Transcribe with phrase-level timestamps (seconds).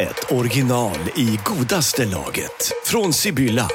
[0.00, 2.72] ett original i godaste laget.
[2.84, 3.68] Från Sibylla.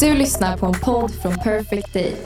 [0.00, 2.16] Du lyssnar på en podd från Perfect Day.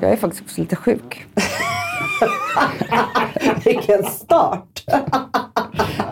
[0.00, 1.26] Jag är faktiskt också lite sjuk.
[3.64, 4.84] Vilken start!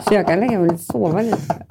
[0.09, 1.64] Så jag kan lägga mig och sova lite.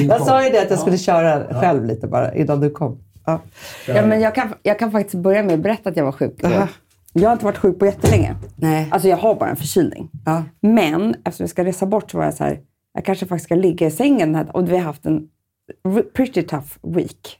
[0.00, 2.98] Jag sa ju det att jag skulle köra själv lite bara innan du kom.
[3.24, 3.40] Ja.
[3.86, 6.44] Ja, men jag, kan, jag kan faktiskt börja med att berätta att jag var sjuk.
[6.44, 6.68] Aha.
[7.12, 8.36] Jag har inte varit sjuk på jättelänge.
[8.56, 8.88] Nej.
[8.90, 10.10] Alltså jag har bara en förkylning.
[10.26, 10.44] Ja.
[10.60, 12.60] Men eftersom jag ska resa bort så var jag så här,
[12.92, 15.28] jag kanske faktiskt ska ligga i sängen här, och vi har haft en
[16.14, 17.38] pretty tough week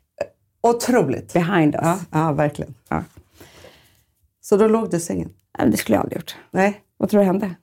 [0.62, 1.32] Otroligt.
[1.32, 1.82] behind us.
[1.84, 2.74] Ja, ja, verkligen.
[2.88, 3.04] Ja.
[4.40, 5.30] Så då låg du i sängen?
[5.58, 6.36] Nej, Det skulle jag aldrig gjort.
[6.50, 7.54] Nej, Vad tror du hände?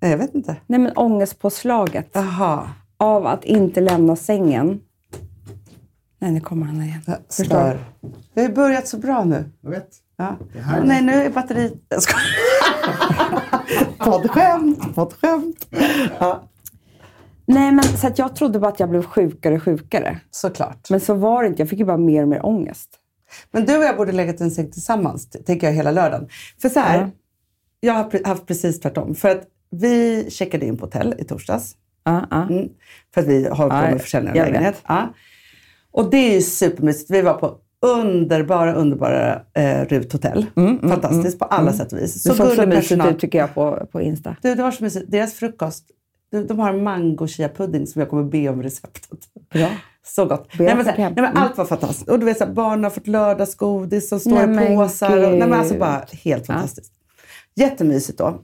[0.00, 0.56] Nej, jag vet inte.
[0.66, 2.70] Nej, men ångestpåslaget Jaha.
[2.96, 4.80] av att inte lämna sängen.
[6.18, 7.00] Nej, nu kommer han igen.
[7.06, 7.44] Jag Förstår.
[7.44, 7.78] Stör.
[8.34, 9.44] Vi har ju börjat så bra nu.
[9.60, 9.88] Jag vet.
[10.16, 10.36] Ja.
[10.62, 11.72] här är- Nej, nu är batteriet...
[11.88, 12.26] Jag skojar.
[13.98, 15.66] Poddskämt, poddskämt.
[16.20, 16.42] Ja,
[17.48, 20.20] Nej, men så att jag trodde bara att jag blev sjukare och sjukare.
[20.30, 20.90] såklart.
[20.90, 21.62] Men så var det inte.
[21.62, 22.90] Jag fick ju bara mer och mer ångest.
[23.50, 26.28] Men du och jag borde i en säng tillsammans, tänker jag, hela lördagen.
[26.62, 27.10] För så här, Ja.
[27.80, 29.14] jag har haft precis tvärtom.
[29.14, 31.76] För att vi checkade in på hotell i torsdags.
[32.04, 32.42] Ja, ja.
[32.50, 32.68] Mm.
[33.14, 34.82] För att vi har på med försäljning av lägenhet.
[34.88, 35.14] Ja.
[35.90, 37.10] Och det är ju supermysigt.
[37.10, 40.46] Vi var på underbara, underbara eh, Rut hotell.
[40.82, 42.22] Fantastiskt på alla sätt och vis.
[42.22, 44.36] Det såg så mysigt ut tycker jag på, på Insta.
[44.42, 45.10] Du, det var så mysigt.
[45.10, 45.84] Deras frukost.
[46.32, 49.18] Du, de har en mango chia pudding som jag kommer be om receptet.
[49.52, 49.68] Bra.
[50.06, 50.48] Så gott.
[50.58, 51.12] Nej, men, att så, här, hem.
[51.16, 52.08] nej, men allt var fantastiskt.
[52.08, 55.16] Och du vet, så här, barnen har fått lördagsgodis som står Nej, i påsar.
[55.16, 56.92] Och, nej, men alltså bara helt fantastiskt.
[57.56, 58.40] Jättemysigt då.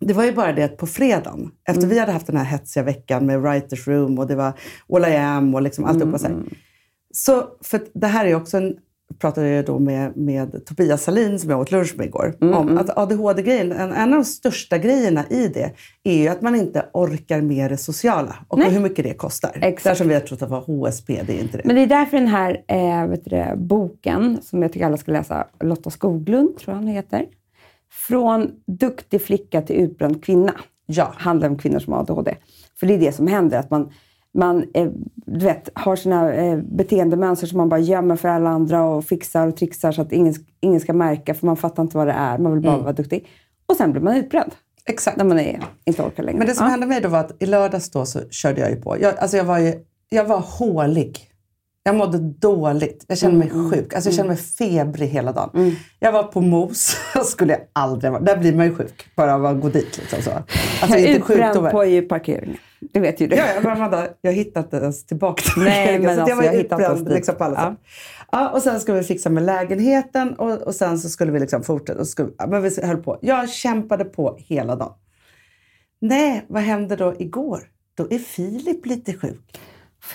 [0.00, 1.94] Det var ju bara det att på fredagen, efter Mm.
[1.94, 4.52] vi hade haft den här hetsiga veckan med writers room och det var
[4.92, 6.36] All I am och liksom alltihopa så här.
[7.16, 7.40] Mm.
[7.40, 8.76] Så, för det här är också en,
[9.18, 12.78] pratade jag då med, med Tobias Salin som jag åt lunch med igår, Mm, om
[12.78, 15.72] att ADHD-grejen, en, en av de största grejerna i det
[16.04, 18.70] är ju att man inte orkar med det sociala och Nej.
[18.70, 19.50] hur mycket det kostar.
[19.54, 19.84] Exakt.
[19.84, 21.62] Där som vi har trott att var HSP, det är inte det.
[21.64, 24.96] Men det är därför den här eh, vet du det, boken, som jag tycker alla
[24.96, 27.26] ska läsa, Lotta Skoglund, tror jag hon heter.
[28.08, 30.54] Från duktig flicka till utbränd kvinna.
[30.86, 31.12] Ja.
[31.16, 32.36] Handlar om kvinnor som har ADHD.
[32.80, 33.92] För det är det som händer, att man,
[34.36, 38.84] man eh, du vet, har sina eh, beteendemönster som man bara gömmer för alla andra
[38.84, 42.06] och fixar och trixar så att ingen, ingen ska märka, för man fattar inte vad
[42.06, 42.38] det är.
[42.38, 43.26] Man vill bara vara duktig.
[43.66, 44.52] Och sen blir man utbränd.
[44.84, 45.16] Exakt.
[45.16, 46.38] När man är, inte orkar längre.
[46.38, 46.70] Men det som Ja.
[46.70, 48.96] hände mig då var att i lördags då så körde jag ju på.
[49.00, 49.74] Jag, alltså jag, var ju,
[50.08, 51.18] jag var hålig.
[51.86, 53.04] Jag mådde dåligt.
[53.08, 53.94] Jag kände mig Mm, sjuk.
[53.94, 55.76] Alltså jag kände mig febrig hela dagen.
[55.98, 56.96] Jag var på mos.
[57.14, 58.22] Jag skulle jag aldrig vara.
[58.22, 59.06] Där blir man ju sjuk.
[59.16, 59.98] Bara av att gå dit.
[59.98, 60.30] Liksom så.
[60.30, 62.56] Alltså inte Utbränd på ju parkeringen.
[62.80, 63.36] Det vet ju du.
[63.36, 66.44] Ja, Amanda, jag hittade inte ens tillbaka till Nej, parkeringen, men så alltså, jag var
[66.44, 67.70] jag utbränd liksom, på alla Ja.
[67.70, 67.78] sätt.
[68.32, 71.62] Ja, och sen skulle vi fixa med lägenheten och, och sen så skulle vi liksom
[71.62, 72.00] fortsätta.
[72.00, 73.18] Och skulle, men vi höll på.
[73.22, 74.92] Jag kämpade på hela dagen.
[76.00, 77.60] Nej, vad hände då igår?
[77.94, 79.60] Då är Filip lite sjuk.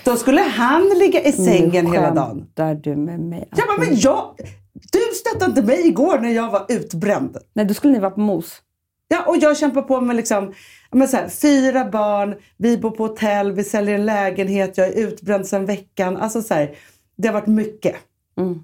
[0.03, 2.38] Då skulle han ligga i sängen Nu hela dagen.
[2.38, 3.47] skämtar du med mig?
[3.56, 4.35] Ja, men, men jag,
[4.74, 7.38] du stöttade inte mig igår när jag var utbränd.
[7.53, 8.62] Nej, då skulle ni vara på mos.
[9.07, 10.53] Ja, och jag kämpar på med liksom,
[10.91, 14.94] men så här, fyra barn, vi bor på hotell, vi säljer en lägenhet, jag är
[15.07, 16.18] utbränd sedan veckan.
[16.18, 16.75] Alltså så här,
[17.18, 17.96] det har varit mycket.
[18.40, 18.59] Mm.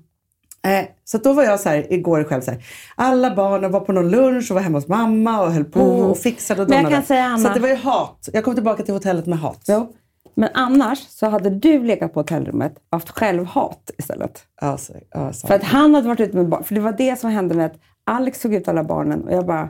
[0.66, 2.64] Eh, så då var jag så här, igår själv så här,
[2.96, 6.18] alla barnen var på någon lunch och var hemma hos mamma och höll på och
[6.18, 6.84] fixade och Mm.
[6.84, 6.96] Men jag donade.
[7.02, 8.30] kan säga, Anna- Så det var ju hat.
[8.34, 9.62] Jag kom tillbaka till hotellet med hat.
[9.68, 9.94] Jo.
[10.40, 14.44] Men annars så hade du legat på hotellrummet och haft självhat istället.
[14.62, 15.48] Alltså, alltså.
[15.48, 16.64] För att han hade varit ute med barn.
[16.64, 19.46] För det var det som hände med att Alex såg ut alla barnen och jag
[19.46, 19.70] bara,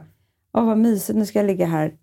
[0.57, 1.93] åh vad mysigt, nu ska jag ligga här.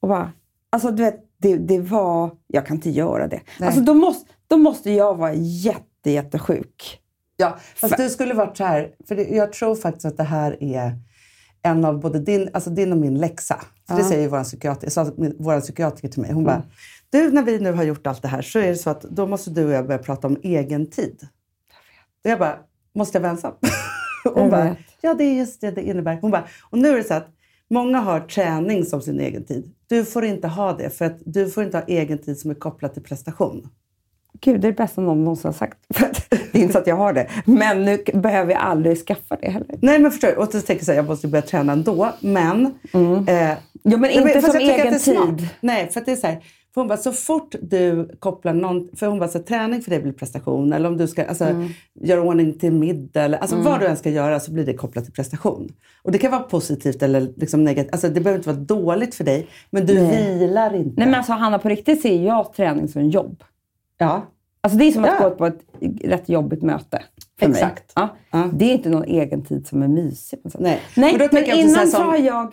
[0.00, 0.32] Och bara,
[0.70, 3.40] alltså du vet, det, det var, jag kan inte göra det.
[3.58, 3.66] Nej.
[3.66, 7.00] Alltså då måste, då måste jag vara jätte, jättesjuk.
[7.36, 10.62] Ja, fast du skulle varit så här, för det, jag tror faktiskt att det här
[10.62, 10.98] är
[11.62, 13.60] en av både din, alltså din och min läxa.
[13.88, 16.32] För det säger vår psykiater, sa vår psykiatriker till mig.
[16.32, 16.62] Hon bara,
[17.10, 19.26] du när vi nu har gjort allt det här så är det så att då
[19.26, 21.28] måste du och jag börja prata om egen tid.
[22.24, 22.58] Och jag bara,
[22.94, 23.52] måste jag vara ensam?
[24.24, 26.18] Hon Jag bara, ja det är just det det innebär.
[26.20, 27.28] Hon bara, och nu är det så att
[27.70, 29.72] många har träning som sin egen tid.
[29.86, 32.54] Du får inte ha det för att du får inte ha egen tid som är
[32.54, 33.68] kopplad till prestation.
[34.40, 35.78] gud, det är det bästa någon någonsin har sagt.
[36.52, 37.30] Det är inte så att jag har det.
[37.44, 39.78] Men nu behöver jag aldrig skaffa det heller.
[39.82, 40.34] Nej, men förstår du?
[40.34, 42.12] Och så tänker jag så här, jag måste börja träna ändå.
[42.20, 42.74] Men...
[43.28, 43.58] Eh,
[43.88, 45.38] Ja, men inte fast som jag egen smart.
[45.38, 45.48] tid.
[45.60, 46.44] Nej, för det är så här.
[46.76, 48.88] För hon bara, så fort du kopplar någon...
[48.96, 50.72] För hon bara, så träning för det blir prestation.
[50.72, 51.68] Eller om du ska alltså, Mm.
[52.00, 53.22] göra ordning till middag.
[53.22, 55.68] Eller, alltså, Vad du än ska göra så blir det kopplat till prestation.
[56.02, 57.92] Och det kan vara positivt eller liksom negativt.
[57.92, 59.46] Alltså, det behöver inte vara dåligt för dig.
[59.70, 60.94] Men du vilar inte.
[60.96, 63.44] Nej, men alltså Hanna, på riktigt ser jag träning som jobb.
[63.98, 64.26] ja.
[64.60, 65.28] Alltså det är som att Ja.
[65.28, 65.60] gå på ett
[66.04, 67.02] rätt jobbigt möte.
[67.40, 67.96] För Exakt.
[67.96, 68.06] Mig.
[68.06, 68.16] Ja.
[68.30, 68.50] Ja.
[68.52, 70.38] Det är inte någon egen tid som är mysig.
[70.58, 70.80] Nej.
[70.96, 72.52] Nej, Men men, innan så så som- har jag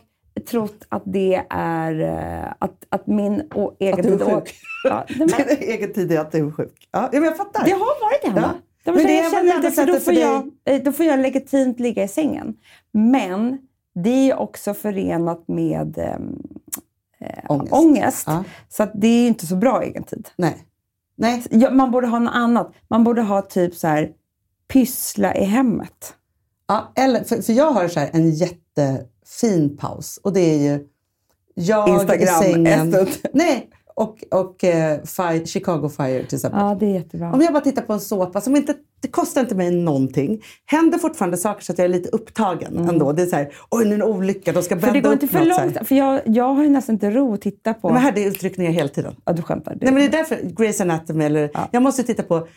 [0.50, 4.27] trott att det är eh, att, att min å, egen Att du är sjuk.
[4.38, 4.50] åt-
[4.83, 6.88] Ja, nej, men, Din egen tid är att du är sjuk.
[6.91, 7.65] Ja, men jag fattar.
[7.65, 8.53] det har varit det, Hanna.
[8.85, 8.91] Ja.
[8.94, 11.80] Det det det jag känner lite, för då får, jag, eh, då får jag legitimt
[11.80, 12.53] ligga i sängen.
[12.91, 13.57] Men
[13.95, 17.74] det är också förenat med eh, Ångest.
[17.74, 18.24] ångest.
[18.27, 18.44] Ja.
[18.69, 20.30] Så det är ju inte så bra egen tid.
[20.35, 20.65] Nej.
[21.15, 21.44] Nej.
[21.50, 22.74] Ja, man borde ha något annat.
[22.88, 24.12] Man borde ha typ så här
[24.68, 26.13] pyssla i hemmet.
[26.68, 28.31] Ja, eller, för, för jag har så här en
[29.41, 30.88] jättefin paus och det är ju
[31.56, 32.95] jag Instagram, i sängen.
[33.33, 36.59] Nej, och, och eh, Fire, Chicago Fire till exempel.
[36.62, 37.33] Ja, det är jättebra.
[37.33, 40.44] Om jag bara tittar på en såpa som inte, det kostar inte mig någonting.
[40.65, 43.12] Händer fortfarande saker så att jag är lite upptagen ändå.
[43.12, 44.81] Det är så här, oj nu är det en olycka, de ska Mm.
[44.81, 45.65] för det bända går upp inte för så här.
[45.65, 45.88] långt.
[45.88, 47.89] För jag, jag har ju nästan inte ro att titta på...
[47.89, 49.15] Men här är det utryckningar hela tiden.
[49.25, 49.77] Ja, du skämtar.
[49.81, 52.47] Nej, men det är därför Grey's Anatomy, eller jag måste titta på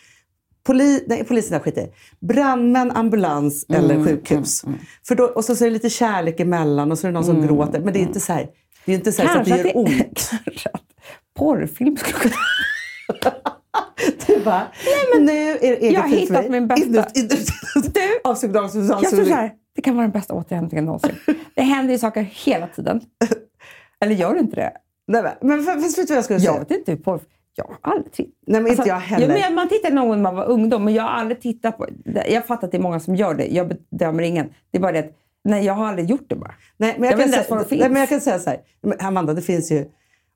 [0.67, 1.93] Poli, nej, polisen där skiter i.
[2.21, 4.65] Brandmän, ambulans Mm, eller sjukhus.
[5.09, 7.25] För då, och så, så är det lite kärlek emellan och så är det någon
[7.25, 7.81] som gråter.
[7.81, 8.49] Men det är inte så här,
[8.85, 10.31] det är inte så, så att det Mm, gör att ont.
[10.45, 10.83] Kanske att
[11.39, 12.35] porrfilm skulle kunna...
[14.27, 14.67] Du bara,
[15.21, 17.07] nu är det eget jag har hittat min bästa.
[17.15, 21.15] Du, avsugning, Jag tror så här, det kan vara den bästa återhämtningen någonsin.
[21.55, 23.01] Det händer ju saker hela tiden.
[24.01, 24.73] Eller gör det inte det?
[25.09, 26.53] Nej, men, men fast vet du vad jag skulle säga?
[26.53, 27.21] Jag vet inte hur porr...
[27.57, 28.33] Jag har aldrig tittat.
[28.47, 29.37] Nej, men inte jag heller.
[29.37, 31.87] Ja, man tittar någon gång när man var ungdom, men jag har aldrig tittat på...
[32.29, 33.47] Jag fattar att det är många som gör det.
[33.47, 34.49] Jag bedömer ingen.
[34.71, 35.13] Det är bara det att
[35.45, 36.55] nej, jag har aldrig gjort det bara.
[36.77, 37.81] Nej, men jag, Jag vet kan inte ens säga, finns.
[37.81, 38.61] nej, men jag kan säga så här.
[38.99, 39.85] Amanda, det finns ju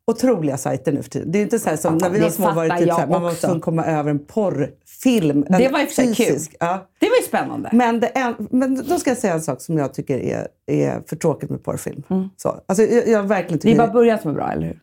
[0.07, 1.33] otroliga sajter nu för tiden.
[1.33, 2.95] Det är inte så här som Ja, när vi var små var det typ så
[2.95, 5.45] här, man var tvungen att komma över en porrfilm.
[5.49, 6.39] En Det var sig kul.
[6.61, 6.89] Ja.
[7.01, 7.71] Det var ju spännande.
[7.73, 11.17] Men, är, men då ska jag säga en sak som jag tycker är, är för
[11.17, 12.03] tråkigt med porrfilm.
[12.37, 13.59] Så, alltså, jag, jag verkligen Mm.
[13.63, 14.81] det är tycker bara början som är bra, eller hur?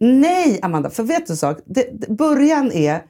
[0.00, 0.90] Nej, Amanda.
[0.90, 1.58] För vet du en sak?
[1.66, 3.02] Det, början är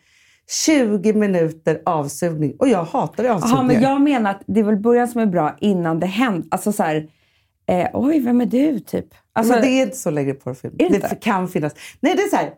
[0.67, 2.57] 20 minuter avsugning.
[2.59, 3.65] Och jag hatar avsugningar.
[3.65, 6.49] men jag menar att det är väl början som är bra innan det händer.
[6.51, 7.09] Alltså så här,
[7.67, 8.81] eh, oj, vem är du?
[8.81, 9.07] Typ.
[9.33, 10.75] Alltså, men det är inte så längre porrfilm.
[10.79, 11.73] Det det kan finnas.
[12.01, 12.51] Nej, det är så här.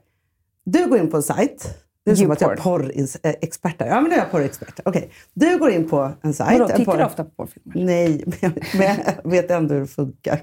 [0.65, 1.67] Du går in på en sajt.
[2.05, 3.75] Det är som att jag är porrexpert.
[3.79, 4.81] Ja, men nu är jag porrexpert.
[4.85, 5.11] Okej.
[5.35, 6.61] Du går in på en sajt.
[6.61, 7.85] vadå, tittar porr- du ofta på porrfilmer?
[7.87, 10.43] Nej, men jag, men jag vet ändå hur det funkar.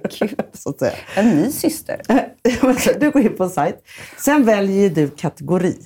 [0.54, 0.94] så att säga.
[1.16, 2.02] En ny syster?
[3.00, 3.76] Du går in på en sajt.
[4.18, 5.78] Sen väljer du kategori.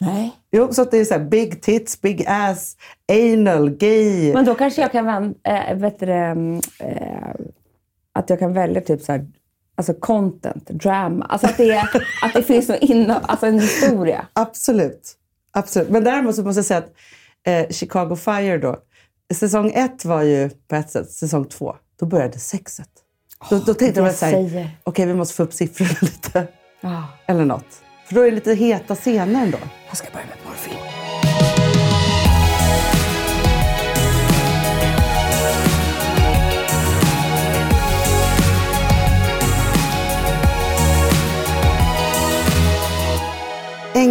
[0.00, 0.32] Nej.
[0.52, 2.76] Jo, så det är så här, big tits, big ass,
[3.12, 4.32] anal, gay.
[4.32, 6.58] Men då kanske jag kan vän, äh, vet du, eh,
[8.12, 9.26] att jag kan välja typ så här,
[9.74, 11.24] alltså content, drama.
[11.24, 11.88] Alltså att det,
[12.22, 14.26] att det finns något inno, alltså en historia.
[14.32, 15.16] Absolut.
[15.52, 15.88] Absolut.
[15.88, 16.92] Men däremot så måste jag säga att
[17.46, 18.76] eh, Chicago Fire då,
[19.34, 22.88] säsong ett var ju på ett sätt, säsong två, då började sexet.
[23.50, 24.34] Då, då tänkte det jag så här,
[24.84, 25.06] okej säger.
[25.06, 26.46] vi måste få upp siffrorna lite.
[26.80, 27.08] Ja.
[27.26, 27.66] Eller något.
[28.06, 29.58] För då är det lite heta scener ändå.
[29.88, 30.93] Jag ska börja med porrfilm.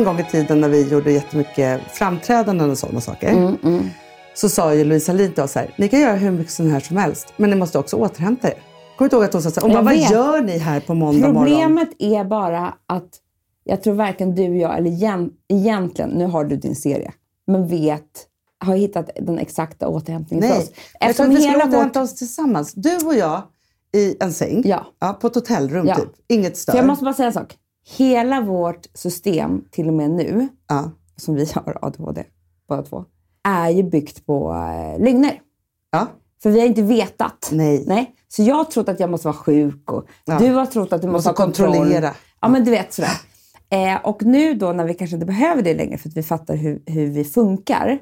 [0.03, 3.29] En gång i tiden när vi gjorde jättemycket framträdanden och sådana saker.
[3.29, 3.89] Mm,
[4.33, 6.72] Så sa ju Louise Hallin till oss så här, ni kan göra hur mycket sån
[6.72, 8.53] här som helst, men ni måste också återhämta er.
[8.98, 11.27] Kommer du ihåg att hon sa så här, bara, vad gör ni här på måndag
[11.27, 11.43] morgon?
[11.45, 13.10] Problemet är bara att
[13.63, 17.12] jag tror varken du och jag, eller igen, egentligen, nu har du din serie,
[17.48, 18.03] men vet,
[18.65, 20.69] har hittat den exakta återhämtningen för Nej, oss.
[21.00, 22.05] jag tror Eftersom att vi hela återhämta vårt...
[22.10, 22.74] oss tillsammans.
[22.74, 23.41] Du och jag
[23.95, 25.13] i en säng, Ja.
[25.22, 25.95] på ett hotellrum Ja.
[25.95, 26.10] typ.
[26.29, 26.72] Inget stör.
[26.74, 27.55] För jag måste bara säga en sak.
[27.98, 30.92] Hela vårt system, till och med nu, ja.
[31.16, 32.24] som vi har ADHD
[32.68, 33.06] båda två,
[33.44, 35.40] är ju byggt på eh, lögner.
[35.92, 36.08] Ja.
[36.44, 37.50] För vi har inte vetat.
[37.52, 37.84] Nej.
[37.88, 38.16] Nej.
[38.28, 40.40] Så jag har trott att jag måste vara sjuk och Ja.
[40.40, 41.74] du har trott att du måste, Måste ha kontroll.
[41.74, 42.13] kontrollera.
[42.42, 43.12] Ja, men du vet sådär.
[43.70, 46.56] Eh, och nu då när vi kanske inte behöver det längre för att vi fattar
[46.56, 48.00] hur, hur vi funkar,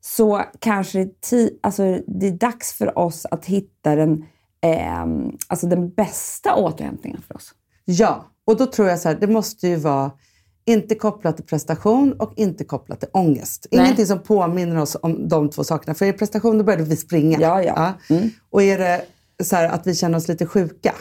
[0.00, 4.24] så kanske ti- alltså, det är dags för oss att hitta den,
[4.60, 7.54] ehm, alltså den bästa återhämtningen för oss.
[7.84, 10.12] ja, och då tror jag så här, det måste ju vara
[10.64, 13.66] inte kopplat till prestation och inte kopplat till ångest.
[13.70, 13.84] Nej.
[13.84, 15.94] Ingenting som påminner oss om de två sakerna.
[15.94, 17.40] För i prestation då började vi springa.
[17.40, 17.92] Ja, ja.
[18.10, 18.30] Mm.
[18.50, 19.04] Och är det
[19.44, 20.94] så här att vi känner oss lite sjuka,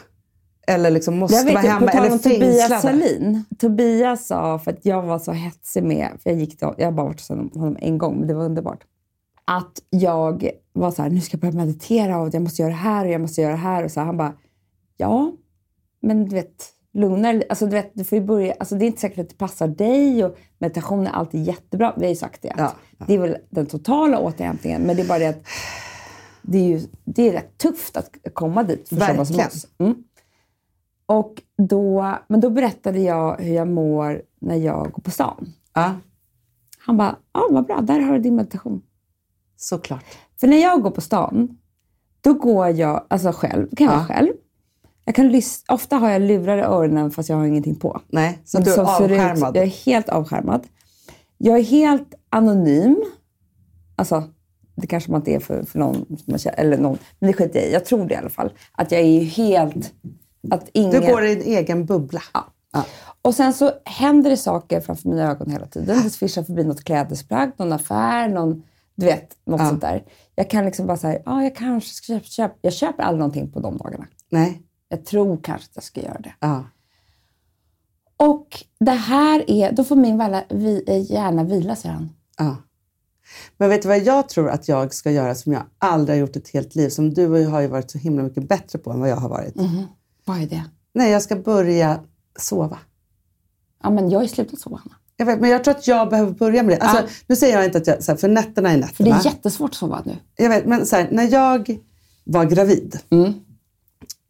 [0.68, 2.82] Eller liksom måste Jag vet vara hemma eller Tobias?
[2.82, 3.46] Salin.
[3.60, 6.92] Tobias sa, för att jag var så hetsig med, för jag, gick då, jag har
[6.92, 8.84] bara varit hos honom en gång, men det var underbart.
[9.46, 12.78] Att jag var så här, nu ska jag börja meditera och jag måste göra det
[12.78, 13.84] här och jag måste göra det här.
[13.84, 14.34] Och så här, han bara,
[14.98, 15.32] ja,
[16.02, 17.44] men du vet, lugna dig.
[17.50, 20.26] alltså, du vet, du får börja, alltså, Det är inte säkert att det passar dig
[20.26, 21.94] och meditation är alltid jättebra.
[21.98, 22.54] Vi har ju sagt det.
[22.58, 23.06] Ja, ja.
[23.08, 25.44] Det är väl den totala återhämtningen, men det är bara det att
[26.42, 29.48] det är, ju, det är rätt tufft att komma dit för sådana som Verkligen.
[29.48, 29.68] oss.
[29.78, 29.96] Mm.
[31.06, 35.54] Och då, men då berättade jag hur jag mår när jag går på stan.
[35.74, 35.94] Ja,
[36.80, 38.82] Han bara, ja vad bra, där har du din meditation.
[39.56, 40.06] såklart.
[40.40, 41.58] För när jag går på stan,
[42.22, 43.76] då går jag alltså själv.
[43.76, 43.98] Kan jag Ja.
[43.98, 44.30] vara själv.
[45.06, 48.02] Jag kan ofta har jag lurar i öronen fast jag har ingenting på.
[48.08, 49.56] Nej, så Men du är ut- avskärmad.
[49.58, 50.68] Jag är helt avskärmad.
[51.38, 53.04] Jag är helt anonym.
[53.96, 54.24] Alltså,
[54.76, 57.70] det kanske man inte är för, för någon, känner, eller någon, men det skiter jag
[57.70, 57.74] i.
[57.74, 58.54] Jag tror det i alla fall.
[58.72, 59.94] Att jag är helt...
[60.52, 60.92] Att ingen...
[61.02, 62.22] Du går i din egen bubbla.
[62.74, 62.86] Ja.
[63.22, 66.04] Och sen så händer det saker framför mina ögon hela tiden.
[66.04, 68.64] Det svischar förbi något klädesplagg, någon affär, någon,
[68.96, 69.70] du vet, något Ja.
[69.70, 70.04] sånt där.
[70.36, 72.56] Jag kan liksom bara säga, ja, jag kanske ska köpa, köpa.
[72.62, 74.08] Jag köper aldrig någonting på de dagarna.
[74.30, 74.62] Nej.
[74.94, 76.34] Jag tror kanske att jag ska göra det.
[76.40, 76.64] Ja.
[78.18, 82.10] Och det här är, då får min valla, vi, hjärna vila, säger han.
[82.38, 82.56] Ja.
[83.58, 86.36] Men vet du vad jag tror att jag ska göra som jag aldrig har gjort
[86.36, 89.10] ett helt liv, som du har ju varit så himla mycket bättre på än vad
[89.10, 89.56] jag har varit?
[90.26, 90.64] Vad är det?
[90.94, 92.00] Nej, jag ska börja
[92.40, 92.78] sova.
[93.84, 94.96] Ja, men jag har ju slutat sova, Hanna.
[95.18, 96.82] Jag vet, men jag tror att jag behöver börja med det.
[96.84, 97.10] Alltså, Ja.
[97.28, 99.20] Nu säger jag inte att jag, så här, för nätterna är För det nätterna.
[99.20, 100.16] är jättesvårt att sova nu.
[100.36, 101.80] Jag vet, men så här, när jag
[102.24, 103.34] var gravid Mm.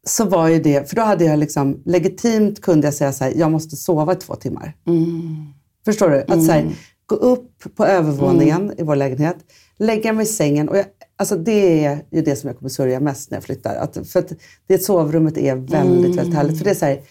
[0.08, 3.34] Så var ju det, för då hade jag liksom legitimt kunde jag säga så här,
[3.36, 4.76] jag måste sova i två timmar.
[4.88, 5.54] Mm.
[5.86, 6.22] Förstår du?
[6.28, 6.72] Att så här,
[7.06, 9.38] gå upp på övervåningen i vår lägenhet,
[9.78, 10.70] lägga mig i sängen.
[10.70, 10.86] Och jag,
[11.18, 13.76] alltså det är ju det som jag kommer sörja mest när jag flyttar.
[13.76, 14.32] Att, för att
[14.68, 16.58] det sovrummet är väldigt, väldigt härligt.
[16.58, 17.02] För det är så här,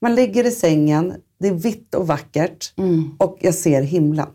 [0.00, 2.72] man ligger i sängen, det är vitt och vackert
[3.18, 4.26] och jag ser himlen.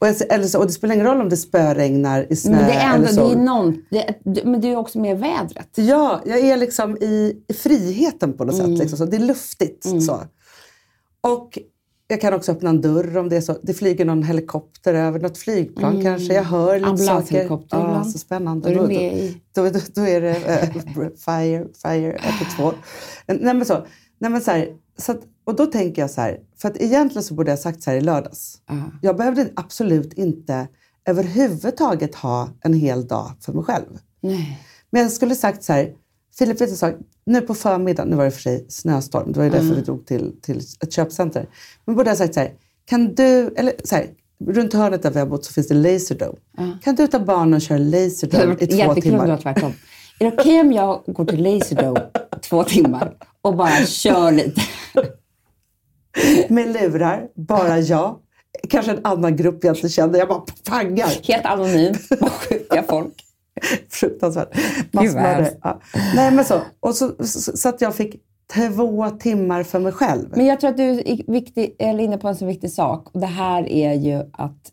[0.00, 2.72] Och, eller så, och det spelar ingen roll om det spöregnar i snö Men det
[2.72, 3.28] är ändå, eller så.
[3.28, 5.68] det är någon, det, det- men det är också med vädret.
[5.74, 8.66] Ja, jag är liksom i, i friheten på något Mm.
[8.70, 8.78] sätt.
[8.78, 9.04] Liksom, så.
[9.04, 10.02] Det är luftigt.
[10.06, 10.20] Så.
[11.20, 11.58] Och
[12.08, 13.56] jag kan också öppna en dörr om det är så.
[13.62, 16.34] Det flyger någon helikopter över, något flygplan kanske.
[16.34, 17.48] Jag hör lite saker.
[17.70, 18.04] Ja, Mm.
[18.04, 18.74] så spännande.
[18.74, 20.68] Då Då- i- då, då, då är det eh,
[21.24, 22.74] Fire, Fire 112.
[23.26, 23.86] Nej men så.
[24.18, 27.22] Nej, men så, här, så att, och då tänker jag så här, för att egentligen
[27.22, 28.58] så borde jag sagt så här i lördags.
[29.02, 30.68] Jag behövde absolut inte
[31.04, 33.98] överhuvudtaget ha en hel dag för mig själv.
[34.20, 34.60] Nej.
[34.90, 35.92] Men jag skulle sagt så här,
[36.38, 36.94] Filip vet du sak?
[37.26, 40.06] Nu på förmiddagen, nu var det för sig snöstorm, det var ju därför vi drog
[40.06, 41.48] till, till ett köpcenter.
[41.84, 42.52] Men borde jag sagt så här,
[42.84, 44.06] kan du, eller så här,
[44.46, 46.38] runt hörnet där vi har bott så finns det Laserdome.
[46.82, 49.38] Kan du ta barnen och köra Laserdome i två om det timmar?
[49.38, 49.72] tvärtom.
[50.18, 52.02] Är det okej om jag går till Laserdome
[52.42, 54.60] två timmar och bara kör lite?
[56.48, 58.18] Med lurar, bara jag.
[58.68, 60.18] Kanske en annan grupp jag inte känner.
[60.18, 61.26] Jag bara pangar.
[61.28, 61.46] Helt
[62.20, 63.14] bara skjuter jag folk.
[63.90, 64.56] Fruktansvärt.
[64.92, 65.50] Massmördare.
[65.62, 65.80] Ja.
[66.14, 66.60] Nej men så.
[66.80, 68.16] Och så, så, så att jag fick
[68.54, 70.28] två timmar för mig själv.
[70.36, 73.08] Men jag tror att du är viktig, eller inne på en så viktig sak.
[73.12, 74.72] Och det här är ju att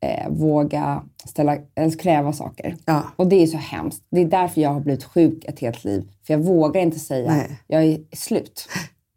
[0.00, 2.76] eh, våga ställa, ens kräva saker.
[2.84, 3.02] Ja.
[3.16, 4.02] Och det är så hemskt.
[4.10, 6.08] Det är därför jag har blivit sjuk ett helt liv.
[6.26, 7.60] För jag vågar inte säga, Nej.
[7.66, 8.68] jag är slut.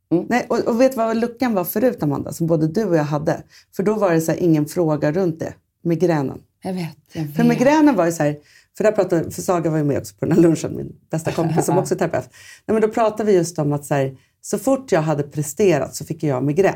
[0.10, 2.34] Nej, och, och vet du vad luckan var förut, Amanda?
[2.34, 3.44] Som både du och jag hade.
[3.76, 5.54] För då var det så här, ingen fråga runt det.
[5.84, 6.40] Migränen.
[6.64, 7.36] Jag vet, jag vet.
[7.36, 8.38] För migränen var ju så här,
[8.78, 11.32] för, där pratade, för Saga var ju med också på den här lunchen, min bästa
[11.32, 12.30] kompis som också är terapeut.
[12.66, 15.96] Nej, men då pratade vi just om att så, här, så fort jag hade presterat
[15.96, 16.74] så fick jag migrän.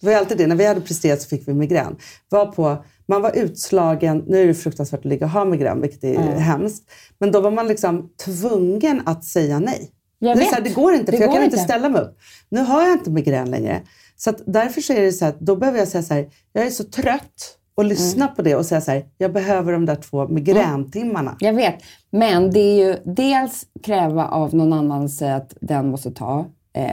[0.00, 1.96] Det var ju alltid det, när vi hade presterat så fick vi migrän.
[2.28, 6.04] Var på, man var utslagen, nu är det fruktansvärt att ligga och ha migrän, vilket
[6.04, 6.90] är hemskt.
[7.18, 9.90] Men då var man liksom tvungen att säga nej.
[10.24, 10.48] Jag det, vet.
[10.48, 12.18] så här, det går inte, Det för jag kan inte ställa mig upp.
[12.48, 13.80] Nu har jag inte migrän längre.
[14.16, 16.28] Så att därför så är det så här, att då behöver jag säga så här,
[16.52, 18.36] jag är så trött och lyssna Mm.
[18.36, 21.36] på det och säga så här, jag behöver de där två migräntimmarna.
[21.40, 21.74] Jag vet,
[22.10, 26.86] men det är ju dels kräva av någon annan säga att den måste ta eh,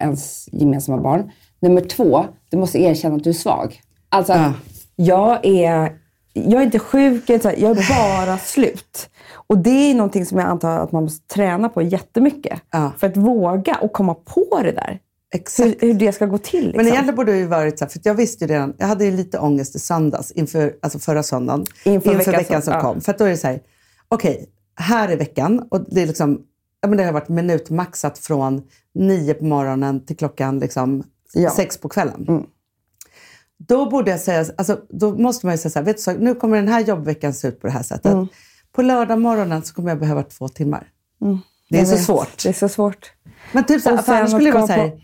[0.00, 1.30] ens gemensamma barn.
[1.60, 3.80] Nummer två, du måste erkänna att du är svag.
[4.08, 4.52] Alltså, Ja.
[4.96, 5.92] jag, är,
[6.32, 9.08] jag är inte sjuk, jag är bara slut.
[9.46, 12.60] Och det är någonting som jag antar att man måste träna på jättemycket.
[12.70, 12.92] Ja.
[12.98, 15.00] För att våga och komma på det där.
[15.34, 15.68] Exakt.
[15.82, 16.64] Hur, hur det ska gå till.
[16.64, 16.76] Liksom.
[16.76, 19.04] Men egentligen borde det ju varit så här, för jag visste ju redan, jag hade
[19.04, 22.74] ju lite ångest i söndags, inför, alltså förra söndagen, Inför inför, veckan veckan, som- som
[22.74, 22.80] ja.
[22.80, 23.00] kom.
[23.00, 23.60] För att då är det så här,
[24.08, 26.40] okej, här är veckan och det är liksom,
[26.80, 28.62] ja men det har varit minutmaxat från
[28.94, 31.40] nio på morgonen till klockan liksom Ja.
[31.40, 31.52] Mm.
[31.52, 32.46] sex på kvällen.
[33.58, 36.12] Då borde jag säga, alltså, då måste man ju säga så här, vet du, så,
[36.12, 38.12] nu kommer den här jobbveckan se ut på det här sättet.
[38.12, 38.26] Mm.
[38.76, 40.88] På lördag morgonen så kommer jag behöva två timmar.
[41.68, 42.04] Det är Jag så vet.
[42.04, 42.42] svårt.
[42.42, 43.12] Det är så svårt.
[43.52, 45.00] Men typ så här, för annars skulle det vara så här,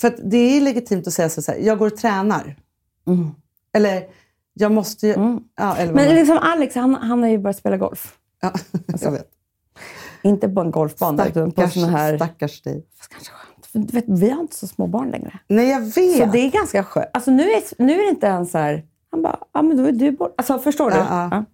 [0.00, 2.56] För det är legitimt att säga så här, jag går och tränar.
[3.06, 3.30] Mm.
[3.72, 4.04] Eller,
[4.54, 5.12] jag måste ju...
[5.56, 8.18] Ja, eller Men liksom Alex, han, han har ju börjat spela golf.
[8.40, 8.52] ja,
[9.00, 9.28] jag vet.
[10.22, 12.16] Inte på en golfbana, utan på Stackars, såna här...
[12.16, 12.86] stackars dig.
[12.98, 13.66] Fast kanske skönt.
[13.66, 15.38] För du vet, vi har inte så små barn längre.
[15.48, 16.18] Nej, jag vet.
[16.18, 17.06] Så det är ganska skönt.
[17.12, 18.84] Alltså nu är, nu är det inte ens så här...
[19.10, 20.34] Han bara, ja men då är du bort.
[20.36, 20.96] Alltså förstår du?
[20.96, 21.44] Ja, ja.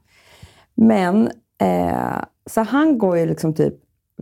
[0.81, 1.31] Men,
[1.61, 3.75] eh, så han går ju liksom typ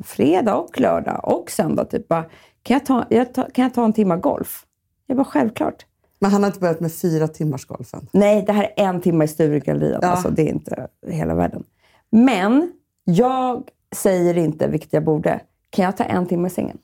[0.04, 1.84] fredag och lördag och söndag.
[1.84, 2.22] Typ bara,
[2.62, 4.64] kan jag ta, jag ta, kan jag ta en timme golf?
[5.06, 5.86] Jag bara, självklart.
[6.18, 8.08] Men han har inte börjat med fyra timmars golfen.
[8.12, 10.00] Nej, det här är en timme i Sturegallerian.
[10.02, 10.08] Ja.
[10.08, 11.64] Alltså, det är inte hela världen.
[12.10, 12.72] Men
[13.04, 16.78] jag säger inte, vilket jag borde, kan jag ta en timme i sängen?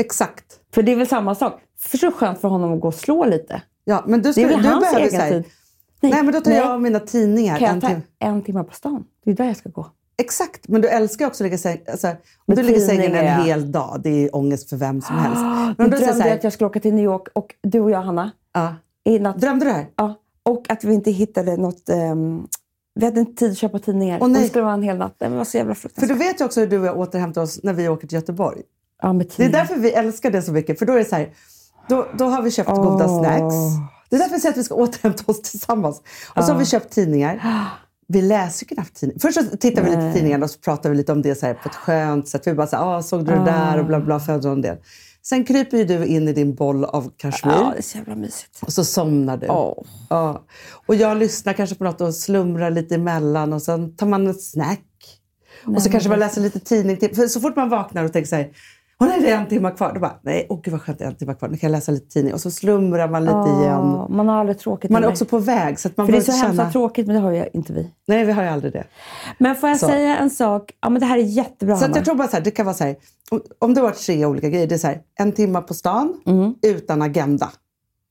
[0.00, 0.60] Exakt.
[0.74, 1.60] För det är väl samma sak.
[1.78, 3.62] Förstå skönt för honom att gå och slå lite.
[3.84, 5.44] Ja, men du, Det ska, är väl du hans behöver egen här, tid.
[6.00, 6.60] Nej, men då tar nej.
[6.60, 7.58] jag mina tidningar.
[7.58, 8.02] Kan en jag ta timme.
[8.18, 9.04] en timme på stan?
[9.24, 9.86] Det är där jag ska gå.
[10.18, 11.78] Exakt, men du älskar också att ligga i säng.
[11.90, 12.14] Alltså, om
[12.46, 15.40] Med du ligger i sängen en hel dag, det är ångest för vem som helst.
[15.40, 17.90] Men Nu om du drömde att jag skulle åka till New York och du och
[17.90, 18.74] jag, Hanna, ja.
[19.04, 19.40] i natt.
[19.40, 19.86] Drömde du det här?
[19.96, 21.88] Ja, och att vi inte hittade något...
[21.88, 22.46] ehm,
[22.94, 24.18] vi hade inte tid att köpa tidningar.
[24.20, 24.36] Åh, nej.
[24.38, 25.14] och det skulle vara en hel natt.
[25.18, 26.18] Det var så jävla För fruktansvärt.
[26.18, 28.62] du vet ju också hur du och jag återhämtar oss när vi åker till Göteborg.
[29.02, 30.78] Ja, med Det är därför vi älskar det så mycket.
[30.78, 31.28] För då är det så här,
[31.88, 33.20] då, då har vi köpt goda Åh.
[33.22, 33.54] snacks.
[34.10, 36.02] Det är därför vi säger att vi ska återhämta oss tillsammans.
[36.34, 37.40] Och så har vi köpt tidningar.
[38.08, 39.20] Vi läser ju knappt tidningar.
[39.20, 41.54] Först tittar vi lite i tidningarna och så pratar vi lite om det så här
[41.54, 42.46] på ett skönt sätt.
[42.46, 44.78] Vi bara så här, ah, såg du det där och bla bla, födde om det.
[45.22, 48.14] Sen kryper ju du in i din boll av kashmir Ja, det är så jävla
[48.14, 48.62] mysigt.
[48.62, 49.46] och så somnar du.
[49.48, 49.84] Åh.
[50.10, 50.44] Ja.
[50.86, 54.42] Och jag lyssnar kanske på något och slumrar lite emellan och sen tar man ett
[54.42, 55.20] snack.
[55.64, 56.96] och så kanske man läser lite tidning.
[56.96, 57.14] Till.
[57.16, 58.50] För så fort man vaknar och tänker så här,
[59.00, 59.92] Nej, det är en timme kvar.
[59.94, 61.48] Då bara, nej, åh gud vad skönt, en timme kvar.
[61.48, 62.34] Nu kan jag läsa lite tidning.
[62.34, 63.62] Och så slumrar man lite igen.
[63.70, 64.90] Ja, man har aldrig tråkigt.
[64.90, 65.12] Man är heller.
[65.12, 65.78] också på väg.
[65.80, 66.62] Så att man För det är så hemskt känna...
[66.62, 67.90] att tråkigt, men det har ju inte vi.
[68.06, 68.84] Nej, vi har ju aldrig det.
[69.38, 69.86] Men får jag Så.
[69.86, 70.72] säga en sak?
[70.80, 72.66] Ja, men det här är jättebra, Så att jag tror bara så här, det kan
[72.66, 72.96] vara så här,
[73.30, 74.66] om, om det var tre olika grejer.
[74.66, 76.54] Det är så här, en timme på stan Mm.
[76.62, 77.50] utan agenda.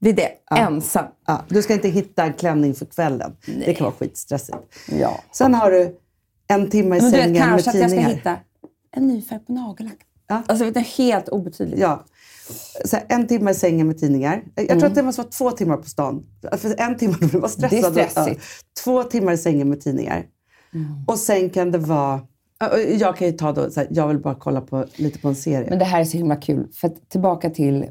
[0.01, 0.29] Det är det.
[0.59, 1.05] Ensam.
[1.27, 3.35] Ja, du ska inte hitta en klänning för kvällen.
[3.65, 4.57] Det kan vara skitstressigt.
[4.99, 5.19] Ja.
[5.31, 5.97] Sen har du
[6.47, 8.09] en timme i Men sängen vet, med kanske att jag ska tidningar.
[8.15, 8.35] hitta
[8.91, 9.97] en ny färg på nagellack.
[10.27, 10.43] Ja.
[10.47, 11.81] Alltså, det är helt obetydligt.
[11.81, 12.05] Ja.
[12.85, 14.43] Så här, en timme i sängen med tidningar.
[14.55, 14.79] Jag Mm.
[14.79, 16.23] tror att det måste vara två timmar på stan.
[16.57, 17.93] För en timme då blir man stressad.
[17.93, 18.41] Det är stressigt.
[18.41, 18.81] Ja.
[18.83, 20.25] Två timmar i sängen med tidningar.
[20.73, 20.87] Mm.
[21.07, 22.21] Och sen kan det vara...
[22.97, 25.35] Jag kan ju ta då, så här, jag vill bara kolla på, lite på en
[25.35, 25.69] serie.
[25.69, 26.67] Men det här är så himla kul.
[26.73, 27.85] För att tillbaka till...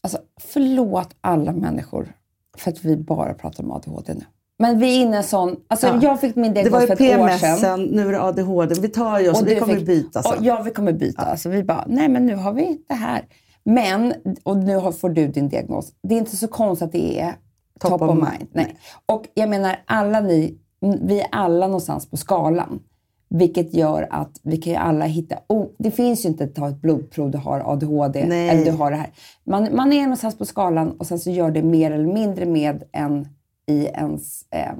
[0.00, 2.12] Alltså, förlåt alla människor
[2.56, 4.24] för att vi bara pratar om ADHD nu.
[4.58, 5.56] Men vi är inne i en sån...
[5.68, 5.98] Alltså, Ja.
[6.02, 7.38] Jag fick min det diagnos var för ju ett år sedan.
[7.56, 8.74] PMSen, nu är det ADHD.
[8.80, 10.38] Vi tar ju oss, vi du kommer fick- byta sen.
[10.38, 11.22] Och, ja, vi kommer byta.
[11.22, 13.24] Alltså, vi bara, nej men nu har vi det här.
[13.64, 15.92] Men, och nu har, får du din diagnos.
[16.02, 17.34] Det är inte så konstigt att det är
[17.80, 18.48] top, of mind.
[18.52, 18.76] Nej.
[19.06, 20.58] Och jag menar, alla ni,
[21.02, 22.80] vi är alla någonstans på skalan.
[23.28, 25.36] Vilket gör att vi kan ju alla hitta...
[25.48, 28.48] Oh, det finns ju inte att ta ett blodprov, du har ADHD Nej.
[28.48, 29.10] eller du har det här.
[29.46, 32.82] Man, man är någonstans på skalan och sen så gör det mer eller mindre med
[32.92, 33.28] en
[33.66, 34.78] i ens, ehm,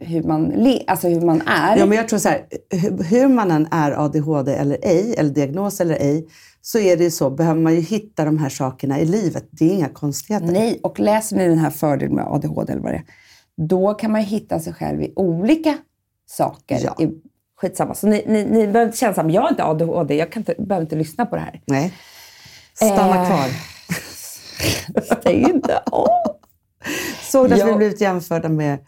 [0.00, 1.76] hur, man le, alltså hur man är.
[1.76, 5.30] Ja, men jag tror så här, hur- hur man än är ADHD eller ej, eller
[5.30, 6.26] diagnos eller ej,
[6.62, 9.48] så är det ju så, behöver man ju hitta de här sakerna i livet.
[9.50, 10.46] Det är inga konstigheter.
[10.52, 13.04] Nej, och läser ni den här fördelen med ADHD eller vad det är,
[13.56, 15.78] då kan man hitta sig själv i olika
[16.30, 16.80] saker.
[16.84, 16.96] Ja.
[17.04, 17.08] I,
[17.60, 17.94] skitsamma.
[17.94, 20.54] Så ni, ni, ni behöver inte känna men jag har inte ADHD, jag kan inte,
[20.58, 21.60] behöver inte lyssna på det här.
[21.66, 21.94] Nej.
[22.74, 23.48] Stanna Eh, kvar.
[25.20, 26.08] Stäng inte av!
[27.22, 28.78] Såg du att vi blivit jämförda med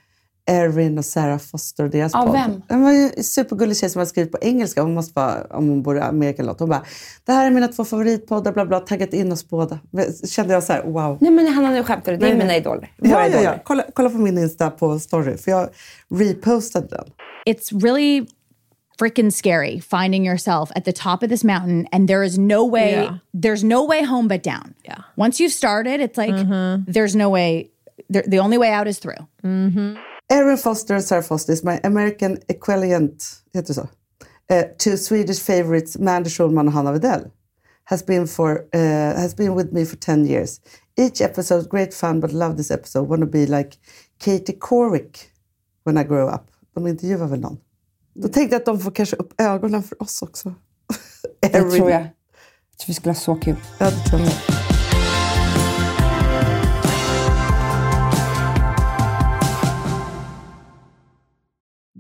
[0.47, 2.33] Erin och Sarah Foster och deras Av podd?
[2.33, 2.63] vem?
[2.69, 4.83] Det var ju en supergullig tjej som har skrivit på engelska.
[4.83, 6.61] Hon måste vara, om hon bor i Amerika eller något.
[6.61, 6.83] Hon bara,
[7.25, 9.79] det här är mina två favoritpoddar, bla bla, taggat in oss båda.
[10.29, 11.19] Kände jag så här, wow.
[11.21, 12.19] Nej men Hanna, nu skämtar du.
[12.19, 12.59] Det är Nej, mina nej.
[12.61, 12.93] idoler.
[12.97, 13.55] Ja, ja, ja.
[13.65, 15.69] Kolla, kolla på min Insta på story, för jag
[16.15, 17.05] repostade den.
[17.47, 18.27] it's really
[18.99, 22.91] freaking scary finding yourself at the top of this mountain and there is no way
[22.93, 23.15] Yeah.
[23.43, 24.75] there's no way home but down.
[24.85, 24.99] Yeah.
[25.17, 26.35] Once you've started, it's like
[26.93, 27.69] there's no way
[28.13, 29.27] the, only way out is through.
[30.33, 33.89] Erin Foster och Sarah Foster is my American equivalent, heter så?
[34.53, 37.31] Uh, to Swedish favorites Mandy Schulman och Hanna Widell.
[37.85, 40.61] Has been, for, uh, has been with me for 10 years.
[40.97, 43.09] Each episode great fun but love this episode.
[43.09, 43.77] Wanna be like
[44.19, 45.29] Katie Couric
[45.85, 46.51] when I grow up.
[46.75, 47.59] De intervjuar väl någon?
[48.15, 50.55] Då tänkte jag att de får kanske upp ögonen för oss också.
[51.41, 52.01] Det tror jag.
[52.01, 53.57] Jag tror vi skulle ha så kul.
[53.79, 54.72] Ja, det tror jag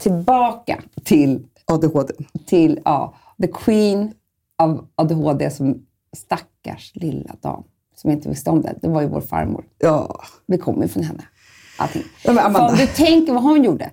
[0.00, 2.14] Tillbaka till, ADHD.
[2.46, 4.12] till ja, the queen
[4.58, 7.64] av ADHD som stackars lilla dam
[7.96, 8.74] som inte visste om det.
[8.82, 9.64] Det var ju vår farmor.
[9.78, 10.20] Ja.
[10.46, 11.24] Det kommer ju från henne.
[11.78, 12.02] Allting.
[12.24, 12.68] Ja, Amanda.
[12.68, 13.90] Om du tänker vad hon gjorde.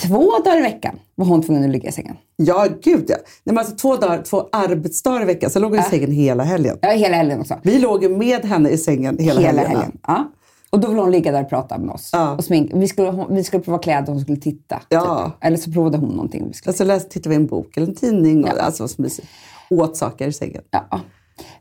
[0.00, 2.16] Två dagar i veckan var hon tvungen att ligga i sängen.
[2.36, 3.16] Ja, gud ja.
[3.16, 6.44] Nej, men alltså, två, dagar, två arbetsdagar i veckan, så låg hon i sängen hela
[6.44, 6.78] helgen.
[6.82, 7.58] Ja, hela helgen också.
[7.62, 9.76] Vi låg med henne i sängen hela, Hela helgen.
[9.76, 9.98] helgen.
[10.06, 10.32] Ja.
[10.70, 12.10] Och då ville hon ligga där och prata med oss.
[12.12, 12.36] Ja.
[12.36, 12.70] Och smink.
[12.74, 14.82] Vi, skulle, vi skulle prova kläder och hon skulle titta.
[14.88, 15.24] Ja.
[15.26, 15.44] Typ.
[15.44, 16.44] Eller så provade hon någonting.
[16.48, 18.44] Vi skulle Alltså läs, tittar vi en bok eller en tidning.
[18.44, 18.62] Och, Ja.
[18.62, 19.28] Alltså vad så mysigt.
[19.70, 20.62] Åt saker i sängen.
[20.70, 21.00] Ja.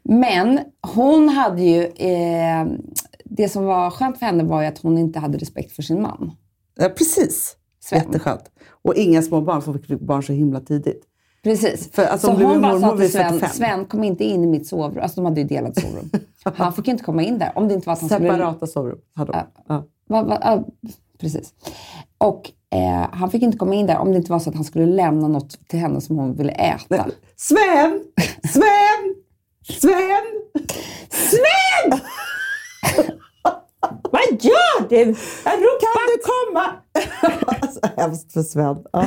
[0.03, 0.59] Men
[0.95, 1.83] hon hade ju...
[1.85, 2.65] Eh,
[3.25, 6.01] det som var skönt för henne var ju att hon inte hade respekt för sin
[6.01, 6.31] man.
[6.79, 7.55] Ja, precis.
[7.89, 7.99] Sven.
[7.99, 8.51] Jätteskönt.
[8.81, 11.03] Och inga små barn, för hon fick barn så himla tidigt.
[11.43, 11.91] Precis.
[11.91, 13.49] För, alltså, så hon hon bara sa till Sven, 45.
[13.49, 15.03] Sven kom inte in i mitt sovrum.
[15.03, 16.09] Alltså de hade ju delat sovrum.
[16.55, 17.51] Han fick ju inte komma in där.
[17.55, 18.31] Om det inte var att han skulle...
[18.31, 19.43] Separata sovrum hade de.
[19.67, 19.85] Ja.
[20.09, 20.65] Va, va, ja,
[21.19, 21.53] precis.
[22.17, 24.63] Och eh, han fick inte komma in där om det inte var så att han
[24.63, 27.07] skulle lämna något till henne som hon ville äta.
[27.35, 28.03] Sven!
[28.43, 29.15] Sven!
[29.79, 30.25] Sven!
[31.09, 31.99] Sven!
[34.11, 34.95] Vad gör du?
[34.95, 36.73] Jag Kan du komma?
[37.61, 38.77] alltså, hemskt för Sven.
[38.91, 39.05] Ja.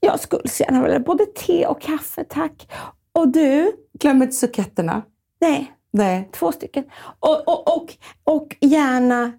[0.00, 2.72] Jag skulle så gärna vilja både te och kaffe, tack.
[3.12, 3.72] Och du?
[4.00, 5.02] Glöm inte suketterna.
[5.40, 6.28] Nej, Nej.
[6.32, 6.84] två stycken.
[7.20, 9.32] Och, och, och, och gärna...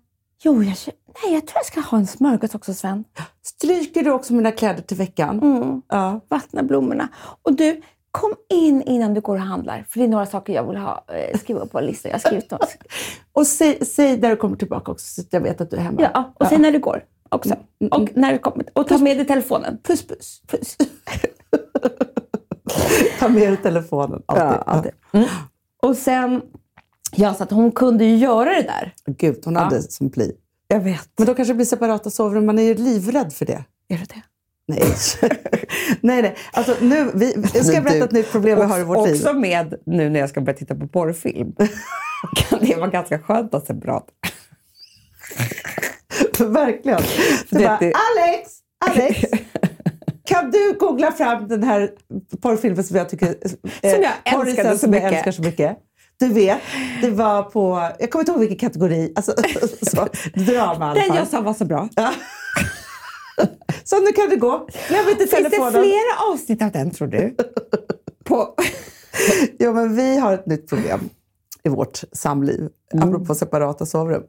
[0.43, 0.75] Jo, jag,
[1.23, 3.03] nej, jag tror jag ska ha en smörgås också, Sven.
[3.43, 5.39] Stryker du också mina kläder till veckan?
[5.39, 5.81] Mm.
[5.87, 6.19] Ja.
[6.29, 7.07] Vattna blommorna.
[7.41, 9.85] Och du, kom in innan du går och handlar.
[9.89, 12.09] För det är några saker jag vill ha, eh, skriva upp på en lista.
[12.09, 12.59] Jag skrivit dem.
[13.33, 15.81] Och säg, säg när du kommer tillbaka också så att jag vet att du är
[15.81, 16.01] hemma.
[16.01, 17.55] Ja, och sen när du går också.
[17.91, 18.65] Och när du kommer.
[18.73, 19.77] Och ta med dig telefonen.
[19.83, 20.41] Puss puss.
[20.47, 20.77] puss.
[23.19, 24.21] Ta med dig telefonen.
[24.25, 24.45] Alltid.
[24.45, 24.91] Ja, alltid.
[25.11, 25.27] Mm.
[25.81, 26.41] Och sen,
[27.15, 28.93] ja, så att hon kunde ju göra det där.
[29.05, 30.31] Gud, hon hade som pli.
[30.67, 31.09] Jag vet.
[31.17, 32.45] Men då kanske det blir separata sovrum.
[32.45, 33.63] Man är ju livrädd för det.
[33.87, 34.21] Är det det?
[34.69, 34.83] Nej.
[36.01, 36.35] nej, nej.
[36.51, 39.15] Alltså, nu, vi, jag ska berätta ett nytt problem vi har i vårt liv.
[39.15, 41.53] Också med nu när jag ska börja titta på porrfilm.
[42.49, 44.05] kan det vara ganska skönt att separat.
[46.39, 47.01] Verkligen.
[47.49, 48.51] Du bara, Alex!
[48.85, 49.19] Alex!
[50.25, 51.89] Kan du googla fram den här
[52.41, 53.27] porrfilmen som jag tycker...
[53.81, 54.11] eh, Som jag
[54.47, 55.13] älskade så som jag mycket.
[55.17, 55.77] älskar så mycket.
[56.19, 56.57] Du vet,
[57.01, 57.89] det var på...
[57.99, 59.13] Jag kommer inte ihåg vilken kategori.
[59.15, 59.33] Alltså,
[59.81, 61.17] så, drama i alla Den fall.
[61.17, 61.89] jag sa var så bra.
[63.83, 64.67] Så nu kan du gå.
[64.87, 65.71] Glöm inte Finns det telefonen.
[65.71, 67.35] flera avsnitt av den tror du?
[68.23, 68.55] På...
[69.57, 71.09] Ja, men vi har ett nytt problem
[71.63, 73.09] i vårt samliv, Mm.
[73.09, 74.23] apropå separata sovrum.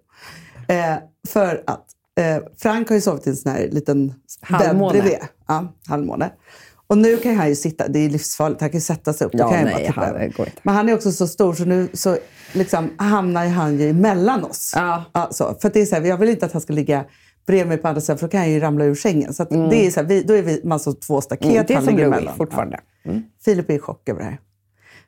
[0.69, 0.95] Eh,
[1.29, 1.87] för att
[2.21, 4.15] eh, Frank har ju sovit i en sån här liten bädd
[4.61, 4.93] Halvmåne.
[4.93, 5.19] bredvid.
[5.49, 6.33] Ja, halvmåne.
[6.87, 9.33] Och nu kan han ju sitta, det är livsfarligt, han kan ju sätta sig upp.
[9.35, 10.61] Ja, kan jag nej, bara han- går inte.
[10.63, 12.17] Men han är också så stor så nu så
[12.53, 14.73] liksom hamnar han ju emellan oss.
[14.77, 15.29] Ja.
[15.31, 15.55] så.
[15.63, 17.05] För det är så här, jag vill inte att han ska ligga
[17.47, 19.35] bredvid mig på andra sidan för då kan han ju ramla ur sängen.
[19.35, 21.65] Så att det är så här, vi, då är vi man så två staket, Mm,
[21.69, 22.37] det han som ligger emellan.
[22.37, 22.81] fortfarande.
[23.03, 23.13] Ja.
[23.45, 24.41] Filip är i chock över det här.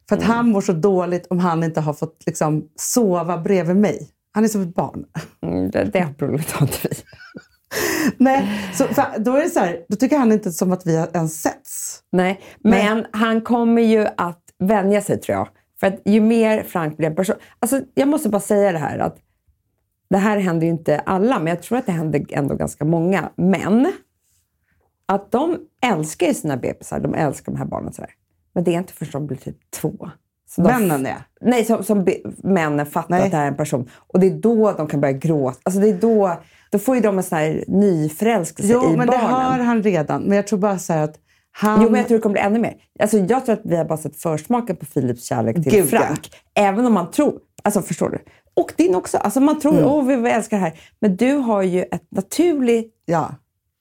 [0.08, 4.08] För att han mår så dåligt om han inte har fått liksom, sova bredvid mig.
[4.32, 5.04] Han är som ett barn.
[5.42, 6.94] Mm, det, det problemet har inte vi.
[8.16, 8.84] Nej, så,
[9.18, 12.02] då, är det så här, då tycker han inte som att vi har ens setts.
[12.12, 15.48] Nej, men han kommer ju att vänja sig tror jag.
[15.80, 17.36] För att ju mer Frank blir en person...
[17.58, 19.16] Alltså, jag måste bara säga det här att
[20.12, 23.30] det här händer ju inte alla, men jag tror att det händer ändå ganska många.
[23.36, 23.92] Men
[25.06, 28.10] att de älskar ju sina bebisar, de älskar de här barnen sådär.
[28.54, 30.10] Men det är inte förrän de blir typ två.
[30.48, 31.16] Så Männen är.
[31.40, 32.06] Nej, som, som
[32.42, 33.22] männen fattar Nej.
[33.22, 33.90] att det här är en person.
[34.06, 35.58] Och det är då de kan börja gråta.
[35.62, 36.36] Alltså det är då,
[36.70, 39.08] då får ju de en sån här nyförälskelse Jo, i men barnen.
[39.08, 40.22] det har han redan.
[40.22, 41.18] Men jag tror bara så att
[41.52, 41.82] han...
[41.82, 42.74] Jo, men jag tror det kommer bli ännu mer.
[43.00, 45.98] Alltså, jag tror att vi har bara sett försmaken på Philips kärlek till Gud, ja.
[45.98, 46.30] Frank.
[46.54, 47.38] Även om man tror...
[47.64, 48.18] Alltså, förstår du?
[48.54, 49.18] Och din också.
[49.18, 49.84] Alltså, man tror Mm.
[49.84, 50.80] åh, vi älskar det här.
[51.00, 52.94] Men du har ju ett naturligt...
[53.04, 53.34] Ja.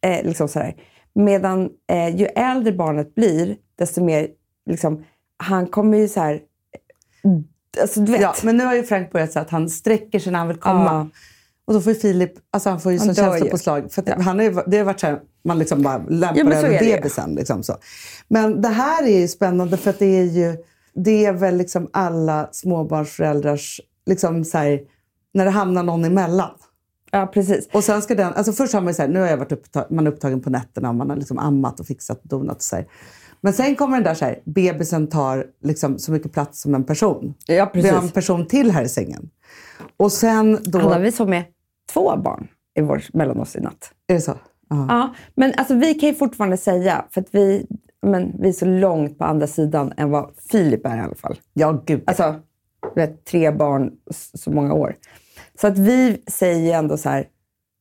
[0.05, 0.75] Eh, liksom sådär.
[1.13, 4.27] Medan eh, ju äldre barnet blir, desto mer...
[4.69, 5.03] Liksom,
[5.37, 6.39] han kommer ju så här...
[7.81, 8.21] Alltså, du vet.
[8.21, 10.57] ja, men nu har ju Frank börjat så att han sträcker sig när han vill
[10.57, 10.83] komma.
[10.85, 11.07] Ja.
[11.65, 13.51] Och då får ju Filip, alltså han får ju sån dör känsla ju.
[13.51, 13.91] på slag.
[13.91, 14.15] För Ja.
[14.21, 17.35] han är, det har varit så här, man liksom bara lämpar Ja, över bebisen.
[17.35, 17.77] Liksom så.
[18.27, 20.57] Men det här är ju spännande för att det är ju,
[20.93, 24.79] det är väl liksom alla småbarnsföräldrars, liksom så här,
[25.33, 26.51] när det hamnar någon emellan.
[27.11, 27.69] Ja, precis.
[27.73, 29.51] Och sen ska den, alltså först har man ju så här, nu har jag varit
[29.51, 32.55] upptagen, man är upptagen på nätterna och man har liksom ammat och fixat och donat
[32.55, 32.85] och så här.
[33.41, 36.83] Men sen kommer den där så här, bebisen tar liksom så mycket plats som en
[36.83, 37.33] person.
[37.47, 38.13] Ja, Vi har en precis.
[38.13, 39.29] person till här i sängen.
[39.97, 40.79] Och sen då...
[40.79, 41.43] Hanna, vi sov med
[41.93, 43.91] två barn i vår, mellan oss i natt.
[44.07, 44.33] Är det så?
[44.69, 44.85] Ja.
[44.89, 47.65] Ja, men alltså, vi kan ju fortfarande säga, för att vi,
[48.01, 51.39] men, vi är så långt på andra sidan än vad Filip är i alla fall.
[51.53, 52.03] Ja, gud.
[52.05, 52.35] Alltså,
[52.95, 53.91] vet, tre barn,
[54.33, 54.95] så många år.
[55.61, 57.25] Så att vi säger ändå så här,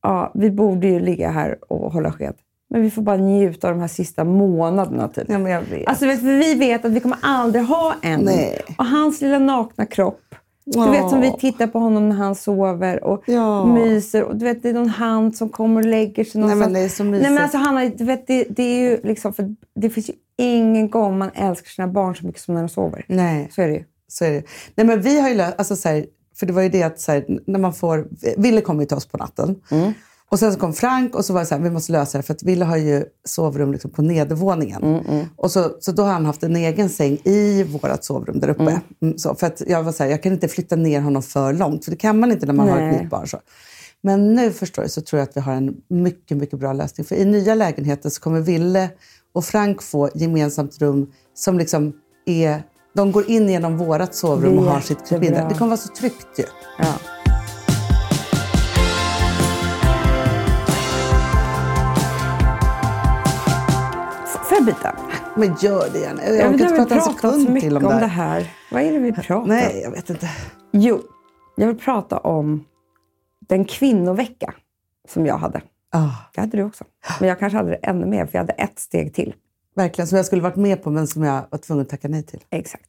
[0.03, 2.35] ja, vi borde ju ligga här och hålla sked.
[2.71, 5.25] Men vi får bara njuta av de här sista månaderna typ.
[5.29, 5.89] ja, men jag vet.
[5.89, 8.21] Alltså, vet, vi vet att vi kommer aldrig ha en.
[8.21, 8.61] Nej.
[8.79, 10.21] Och hans lilla nakna kropp.
[10.65, 13.67] Du vet som vi tittar på honom när han sover och Ja.
[13.67, 14.23] myser.
[14.25, 16.73] Och du vet, det är någon hand som kommer och lägger sig Nej, någonstans.
[16.73, 17.23] men det är så mysigt.
[17.23, 20.15] Nej, men alltså, Hanna, du vet, det, det är ju liksom, för det finns ju
[20.37, 23.05] ingen gång man älskar sina barn så mycket som när de sover.
[23.09, 23.85] Nej, Så är det ju.
[24.11, 24.43] Så är det.
[24.75, 27.01] Nej, men vi har ju lö- alltså så här, För det var ju det att
[27.01, 28.09] så här, när man får...
[28.37, 29.57] Ville kom ju till oss på natten.
[30.31, 32.23] Och sen så kom Frank och så var det så här, vi måste lösa det
[32.23, 34.83] för att Ville har ju sovrum liksom på nedervåningen.
[35.37, 38.81] Och så, så då har han haft en egen säng i vårt sovrum där uppe.
[39.03, 41.53] Mm, så, för att jag var så här, jag kan inte flytta ner honom för
[41.53, 43.03] långt, för det kan man inte när man har ett Nej.
[43.03, 43.29] nytt barn.
[43.29, 43.39] Så.
[44.03, 47.05] Men nu förstår du, så tror jag att vi har en mycket, mycket bra lösning.
[47.05, 48.91] För i nya lägenheter så kommer Ville
[49.33, 51.93] och Frank få gemensamt rum som liksom
[52.27, 52.63] är...
[52.93, 55.49] De går in genom vårt sovrum och har sitt krypin där.
[55.49, 56.45] Det kommer vara så tryggt ju.
[56.79, 56.95] Ja.
[64.49, 64.97] Får jag byta?
[65.37, 66.25] Men gör det gärna.
[66.25, 68.41] Jag, Jag orkar inte prata en sekund till om om det det här.
[68.41, 68.51] här.
[68.71, 69.49] Vad är det vi pratar om?
[69.49, 70.29] Nej, jag vet inte.
[70.73, 71.01] Jo,
[71.57, 72.65] jag vill prata om
[73.49, 74.55] den kvinnovecka
[75.09, 75.61] som jag hade.
[75.93, 76.85] Ah, Det hade du också.
[77.21, 79.35] Men jag kanske hade det ännu mer, för jag hade ett steg till.
[79.83, 82.23] Verkligen, som jag skulle varit med på men som jag var tvungen att tacka nej
[82.23, 82.41] till.
[82.51, 82.85] Exakt.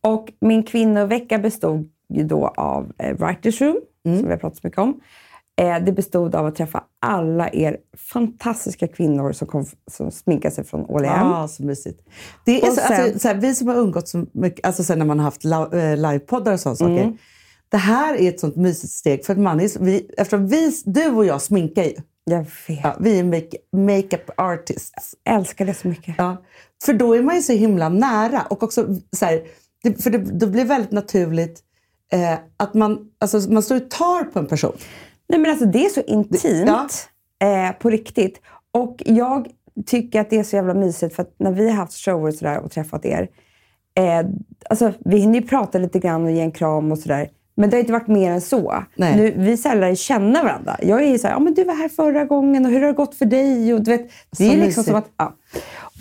[0.00, 4.66] Och min kvinnovecka bestod ju då av eh, Writers Room, som vi har pratat så
[4.66, 5.00] mycket om.
[5.60, 7.76] Eh, det bestod av att träffa alla er
[8.12, 12.00] fantastiska kvinnor som, kom, som sminkar sig från All Ja, ah, så mysigt.
[12.44, 14.84] Det är Och så, sen- alltså, så här, vi som har umgått så mycket, alltså
[14.84, 17.04] sen när man har haft eh, livepoddar och sådana Mm.
[17.04, 17.18] saker.
[17.70, 21.06] Det här är ett sånt mysigt steg för att man är, vi, eftersom vi, du
[21.06, 21.92] och jag sminkar ju.
[22.30, 22.80] Jag vet.
[22.82, 25.14] Ja, vi är make, makeup artists.
[25.24, 26.14] Jag älskar det så mycket.
[26.18, 26.36] Ja.
[26.84, 28.42] För då är man ju så himla nära.
[28.50, 28.86] Och också
[29.16, 29.42] så här,
[29.82, 31.62] det, för det, det blir väldigt naturligt
[32.12, 34.76] eh, att man, alltså, man står och tar på en person.
[35.28, 37.08] Nej, men alltså, det är så intimt
[37.42, 38.40] eh, på riktigt.
[38.70, 39.48] Och jag
[39.86, 42.34] tycker att det är så jävla mysigt för att när vi har haft shower och,
[42.34, 43.28] sådär och träffat er.
[43.94, 44.26] Eh,
[44.70, 47.30] alltså, vi hinner ju prata lite grann och ge en kram och sådär.
[47.58, 48.84] Men det har inte varit mer än så.
[48.94, 49.16] Nej.
[49.16, 50.76] Nu, vi lär känna varandra.
[50.82, 52.92] Jag är ju såhär, ja men du var här förra gången och hur har det
[52.92, 53.74] gått för dig?
[53.74, 55.34] Och du vet, det är Så liksom som att, ja.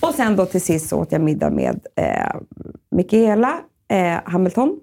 [0.01, 2.35] Och sen då till sist så åt jag middag med eh,
[2.91, 4.79] Mikaela eh, Hamilton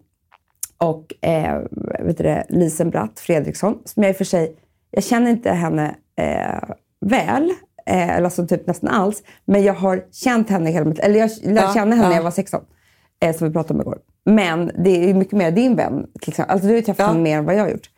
[0.78, 1.58] och eh,
[2.00, 4.56] vet du det, Lisen Bratt Fredriksson, som jag i och för sig,
[4.90, 7.50] jag känner inte henne eh, väl,
[7.86, 11.30] eh, eller alltså typ nästan alls, men jag har känt henne hela mitt eller jag
[11.42, 12.08] lärde Ja, känna henne ja.
[12.08, 12.60] när jag var 16,
[13.20, 13.98] eh, som vi pratade om igår.
[14.24, 16.52] Men det är mycket mer din vän, till exempel.
[16.52, 17.06] Alltså, du har ju träffat Ja.
[17.06, 17.90] henne mer än vad jag har gjort.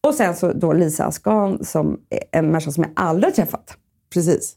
[0.00, 3.76] Och sen så då Lisa Askan, som är en människa som jag aldrig har träffat.
[4.14, 4.56] Precis.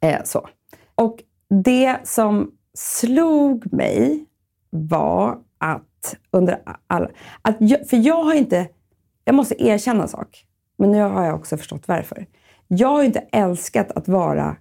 [0.00, 0.48] Eh, så.
[0.94, 1.18] Och
[1.64, 4.24] det som slog mig
[4.70, 7.08] var att under alla...
[7.42, 8.68] Att jag, för jag har inte...
[9.24, 10.44] Jag måste erkänna en sak,
[10.78, 12.26] men nu har jag också förstått varför.
[12.68, 14.56] Jag har ju inte älskat att vara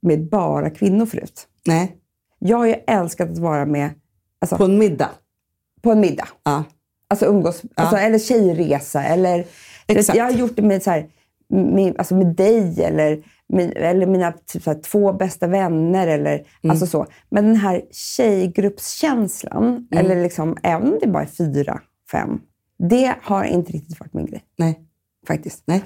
[0.00, 1.46] med bara kvinnor förut.
[1.66, 1.96] Nej.
[2.38, 3.90] Jag har ju älskat att vara med
[4.40, 5.10] alltså, på, en middag.
[5.90, 6.28] En middag.
[6.42, 6.64] Ja.
[7.08, 9.04] Alltså umgås, alltså, eller tjejresa.
[9.04, 9.44] Eller,
[9.86, 10.18] Exakt.
[10.18, 11.06] Jag har gjort det med, så här,
[11.48, 16.06] med, alltså med dig eller, med, eller mina typ, så här, två bästa vänner.
[16.06, 16.70] Eller, Mm.
[16.70, 17.06] alltså så.
[17.30, 19.86] Men den här tjejgruppskänslan, Mm.
[19.92, 21.80] eller liksom, även om det bara är fyra,
[22.12, 22.40] fem,
[22.78, 24.44] det har inte riktigt varit min grej.
[24.58, 24.80] Nej.
[25.26, 25.62] Faktiskt.
[25.66, 25.84] Nej.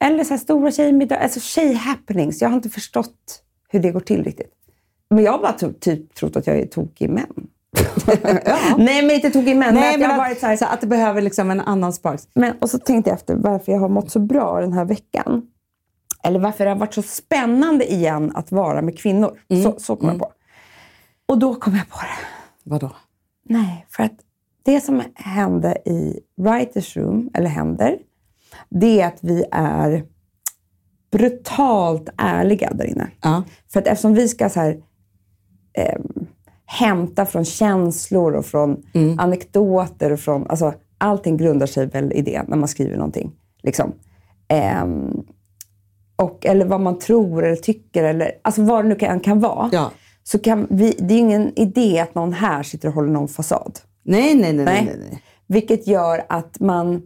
[0.00, 2.42] Eller så här stora tjejmiddagar, alltså tjejhappenings.
[2.42, 4.52] Jag har inte förstått hur det går till riktigt.
[5.10, 7.46] Men jag har bara typ trott att jag är tokig män.
[8.78, 9.74] Nej, men inte tokig män.
[9.74, 12.28] men Nej, men att, så här, så att det behöver liksom en annan sparks.
[12.34, 15.42] men, och så tänkte jag efter varför jag har mått så bra den här veckan.
[16.24, 19.38] Eller varför det har varit så spännande igen att vara med kvinnor.
[19.64, 20.32] Så, så kom jag på.
[21.26, 22.26] Och då kom jag på det.
[22.70, 22.90] Vadå?
[23.44, 24.12] Nej, för att
[24.62, 27.98] det som hände i Writers Room, eller händer,
[28.68, 30.04] det är att vi är
[31.10, 33.10] brutalt ärliga där inne.
[33.22, 33.42] Ja.
[33.72, 34.76] För att eftersom vi ska så här,
[35.72, 36.00] eh,
[36.66, 38.82] hämta från känslor och från
[39.18, 40.46] anekdoter och från...
[40.46, 43.32] Alltså, allting grundar sig väl i det när man skriver någonting.
[43.62, 43.92] Liksom.
[44.48, 45.22] Ehm,
[46.16, 49.70] och, eller vad man tror eller tycker, eller alltså vad det nu kan, kan vara.
[49.72, 49.90] Ja.
[50.22, 53.78] Så kan vi, det är ingen idé att någon här sitter och håller någon fasad.
[54.02, 54.84] Nej, nej, nej, nej.
[54.84, 54.96] Nej.
[54.98, 55.22] nej.
[55.46, 57.02] Vilket gör att man,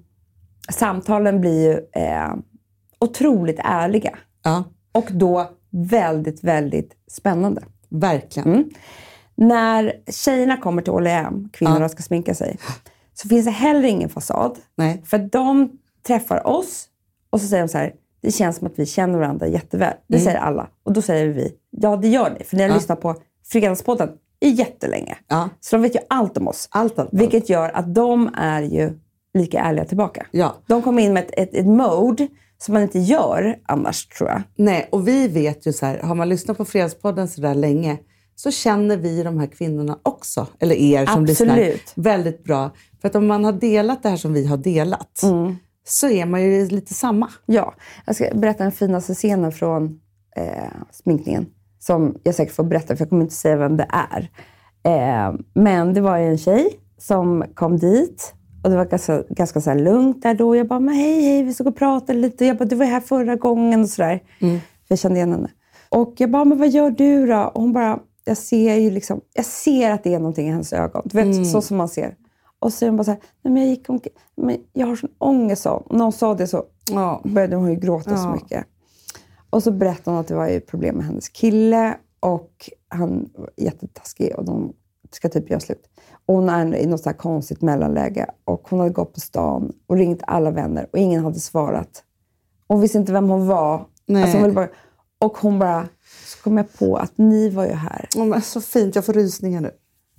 [0.73, 2.35] samtalen blir eh,
[2.99, 4.18] otroligt ärliga.
[4.42, 7.62] Ja, Och då väldigt, väldigt spännande.
[7.88, 8.49] verkligen.
[8.49, 8.71] Mm.
[9.40, 12.59] När tjejerna kommer till OLM, kvinnorna ska sminka sig,
[13.14, 14.59] så finns det heller ingen fasad.
[14.77, 15.03] Nej.
[15.07, 15.70] För de
[16.07, 16.87] träffar oss
[17.31, 19.94] och så säger de så här, det känns som att vi känner varandra jätteväl.
[20.07, 20.24] Det Mm.
[20.24, 20.68] säger alla.
[20.83, 22.44] Och då säger vi, ja det gör ni.
[22.44, 23.14] För ni har lyssnat på
[23.53, 24.09] Fredagspodden
[24.40, 25.16] jättelänge.
[25.29, 25.48] Ja.
[25.61, 26.68] Så de vet ju allt om oss.
[26.70, 28.98] Allt, allt, Vilket gör att de är ju
[29.35, 30.27] lika ärliga tillbaka.
[30.31, 30.55] Ja.
[30.66, 34.42] De kommer in med ett, ett, ett mode som man inte gör annars, tror jag.
[34.57, 37.98] Nej, och vi vet ju så här, har man lyssnat på Fredagspodden så där länge
[38.40, 41.92] så känner vi de här kvinnorna också, eller er som lyssnar, Absolut.
[41.94, 42.71] väldigt bra.
[43.00, 45.56] För att om man har delat det här som vi har delat Mm.
[45.88, 47.29] så är man ju lite samma.
[47.46, 47.75] Ja,
[48.06, 50.00] jag ska berätta den finaste scenen från
[50.37, 51.46] eh, sminkningen.
[51.79, 54.31] Som jag säkert får berätta, för jag kommer inte säga vem det är.
[54.85, 58.35] Eh, men det var en tjej som kom dit.
[58.62, 60.56] Och det var ganska, ganska så lugnt där då.
[60.56, 62.44] Jag bara, men hej, hej, vi ska gå och prata lite.
[62.46, 64.21] Jag bara, du var här förra gången och sådär.
[64.40, 64.58] Mm.
[64.88, 65.50] Jag kände igen henne.
[65.88, 67.50] Och jag bara, men vad gör du då?
[67.54, 67.98] Och hon bara,
[68.29, 71.02] jag ser ju liksom, jag ser att det är någonting i hennes ögon.
[71.04, 71.44] Du vet, Mm.
[71.44, 72.16] så som man ser.
[72.58, 74.96] Och så är hon bara så här, nej men jag gick omkring, men jag har
[74.96, 75.66] sån ångest.
[75.66, 77.20] Och när hon sa det så Ja.
[77.24, 78.33] började hon ju gråta så Ja.
[78.35, 78.64] mycket.
[79.50, 83.50] Och så berättade hon att det var ju problem med hennes kille och han var
[83.56, 84.72] jättetaskig och de
[85.10, 85.88] ska typ göra slut.
[86.26, 89.72] Och hon är i något så här konstigt mellanläge och hon hade gått på stan
[89.87, 92.04] och ringt alla vänner och ingen hade svarat.
[92.68, 93.87] Hon visste inte vem hon var.
[94.06, 94.22] Nej.
[94.22, 94.68] Alltså hon bara,
[95.19, 95.88] och hon bara,
[96.27, 98.08] så kom jag på att ni var ju här.
[98.16, 99.71] Åh, men så fint, jag får rysningar nu.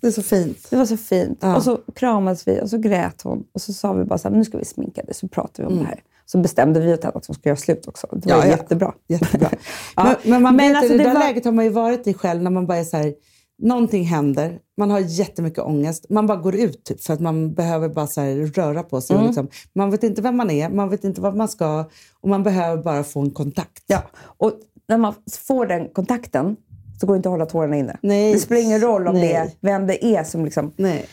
[0.01, 0.67] Det är så fint.
[0.69, 1.39] Det var så fint.
[1.41, 1.55] Ja.
[1.55, 3.43] Och så kramades vi och så grät hon.
[3.53, 5.67] Och så sa vi bara så här, nu ska vi sminka dig, så pratar vi
[5.67, 5.83] om Mm.
[5.83, 6.03] det här.
[6.25, 8.07] Så bestämde vi åt henne att hon ska göra slut också.
[8.11, 8.93] Det var jättebra.
[9.07, 9.49] Jättebra.
[9.95, 10.03] Ja.
[10.03, 12.13] Men, men man Men alltså, det det där var- läget har man ju varit i
[12.13, 13.13] själv när man bara är så här,
[13.61, 17.89] någonting händer, man har jättemycket ångest, man bara går ut typ, för att man behöver
[17.89, 19.15] bara så här, röra på sig.
[19.15, 19.27] Mm.
[19.27, 21.85] Liksom, man vet inte vem man är, man vet inte vad man ska
[22.21, 23.83] och man behöver bara få en kontakt.
[23.87, 24.01] Ja,
[24.37, 24.51] och
[24.89, 25.13] när man
[25.47, 26.55] får den kontakten
[26.99, 27.97] så går det inte att hålla tårarna inne.
[28.01, 28.33] Nej.
[28.33, 29.27] Det spelar ingen roll om Nej.
[29.27, 30.73] det är vem det är som liksom...
[30.75, 31.05] Nej.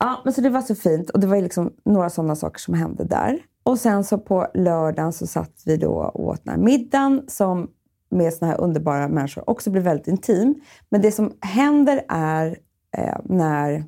[0.00, 2.74] Ja, men så det var så fint och det var liksom några sådana saker som
[2.74, 3.38] hände där.
[3.62, 7.70] Och sen så på lördagen så satt vi då och åt den här middagen som
[8.10, 10.54] med såna här underbara människor också blir väldigt intim.
[10.88, 12.58] Men det som händer är
[12.96, 13.84] eh, när...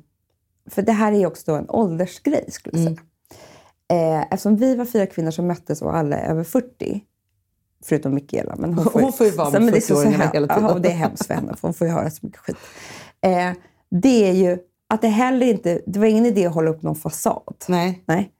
[0.69, 3.01] För det här är också en åldersgrej skulle jag säga.
[3.91, 7.03] Eh, eftersom vi var fyra kvinnor som möttes och alla är över 40.
[7.85, 8.55] Förutom Mikaela.
[8.57, 10.31] Men hon får, Hon får ju vara med men det är så- så 40-åringarna hem-
[10.33, 10.63] hela tiden.
[10.63, 12.57] Ja, och det är hemskt för henne, för hon får ju höra så mycket skit.
[13.21, 13.51] Eh,
[14.01, 14.57] det är ju
[14.89, 15.81] att det heller inte...
[15.85, 17.55] Det var ingen idé att hålla upp någon fasad.
[17.67, 18.03] Nej.
[18.05, 18.31] Nej.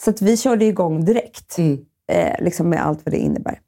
[0.00, 1.58] Så att vi körde igång direkt.
[1.58, 1.78] Mm.
[2.12, 3.60] Eh, liksom med allt vad det innebär.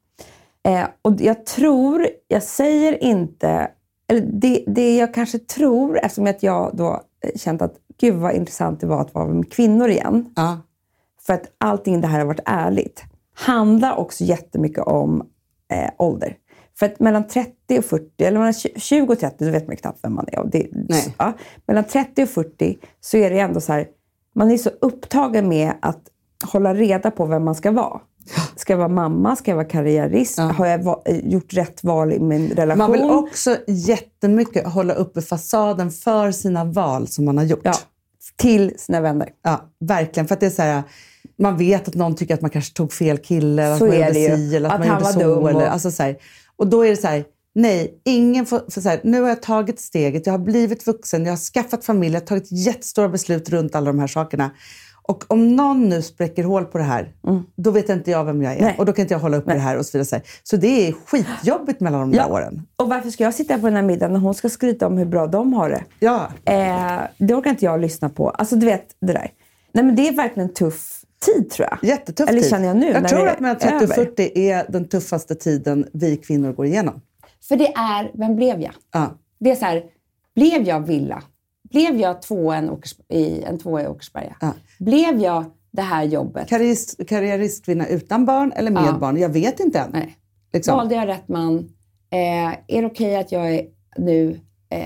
[0.63, 3.71] Eh, och jag tror, jag säger inte...
[4.07, 8.33] Eller det, det jag kanske tror, eftersom att jag då eh, känt att gud vad
[8.33, 10.33] intressant det var att vara med kvinnor igen.
[10.35, 10.57] Ja.
[11.21, 13.03] För att allting det här har varit ärligt.
[13.39, 15.21] Handlar också jättemycket om
[15.73, 16.35] eh, ålder.
[16.79, 19.99] För att mellan 30 och 40, eller mellan 20 och 30, då vet man knappt
[20.03, 20.43] vem man är.
[20.51, 20.67] Det,
[21.17, 21.33] ja,
[21.67, 23.87] mellan 30 och 40 så är det ändå så här,
[24.35, 26.01] man är så upptagen med att
[26.51, 27.99] hålla reda på vem man ska vara.
[28.55, 29.35] Ska jag vara mamma?
[29.35, 30.39] Ska jag vara karriärist?
[30.39, 32.77] Har jag va- gjort rätt val i min relation?
[32.77, 37.61] Man vill också jättemycket hålla uppe fasaden för sina val som man har gjort.
[37.63, 37.73] ja,
[38.35, 39.29] till sina vänner.
[39.43, 40.27] Ja, verkligen.
[40.27, 40.83] För att det är så här,
[41.39, 44.55] man vet att någon tycker att man kanske tog fel kille, att man gjorde si,
[44.55, 45.19] eller att, Att man gjorde så.
[45.19, 46.17] dum och- Eller, alltså så här.
[46.55, 47.23] Och då är det så här,
[47.55, 48.61] nej, ingen får...
[48.71, 51.85] För så här, nu har jag tagit steget, jag har blivit vuxen, jag har skaffat
[51.85, 54.51] familj, jag har tagit jättestora beslut runt alla de här sakerna.
[55.09, 57.11] Och om någon nu spräcker hål på det här,
[57.57, 58.57] då vet inte jag vem jag är.
[58.57, 58.65] Mm.
[58.67, 58.75] Nej.
[58.79, 60.21] Och då kan inte jag hålla upp med det här och så vidare.
[60.43, 62.25] Så, det är skitjobbigt mellan de där Ja.
[62.33, 62.61] åren.
[62.75, 65.05] Och varför ska jag sitta på den här middagen när hon ska skryta om hur
[65.05, 65.83] bra de har det?
[65.99, 68.29] Ja, Eh, det orkar inte jag lyssna på.
[68.29, 69.31] Alltså du vet det där.
[69.73, 71.89] Nej men det är verkligen en tuff tid tror jag.
[71.89, 72.49] jättetuff Eller tid.
[72.49, 73.95] känner jag nu Jag när tror att mellan 30 och över.
[73.95, 77.01] 40 är den tuffaste tiden vi kvinnor går igenom.
[77.47, 78.73] För det är, vem blev jag?
[78.93, 79.17] Ja.
[79.39, 79.83] Det är så här,
[80.35, 81.23] blev jag villa?
[81.69, 82.63] Blev jag tvåa
[83.09, 84.35] i, en tvåa i Åkersberga?
[84.41, 84.53] Ja.
[84.79, 86.49] Blev jag det här jobbet?
[86.49, 88.97] Karriärist, karriäristkvinna utan barn eller med Ja.
[88.99, 89.17] barn?
[89.17, 89.89] Jag vet inte än.
[89.93, 90.15] Nej.
[90.53, 90.77] Liksom.
[90.77, 91.57] Valde jag rätt man?
[92.09, 93.65] Eh, är det okej att jag är
[93.97, 94.39] nu...
[94.69, 94.81] Eh,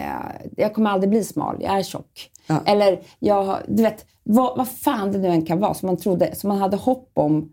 [0.58, 2.30] jag kommer aldrig bli smal, jag är tjock.
[2.48, 2.62] Ja.
[2.66, 6.36] Eller, jag, du vet, vad, vad fan det nu än kan vara som man, trodde,
[6.36, 7.50] som man hade hopp om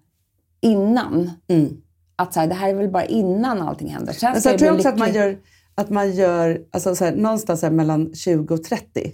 [0.61, 1.31] innan.
[1.49, 1.77] Mm.
[2.16, 4.12] Att så här, det här är väl bara innan allting händer.
[4.12, 5.39] Sen Men ska så jag tror också att man gör,
[5.75, 9.12] att man gör alltså så här, någonstans här, mellan 20 och 30.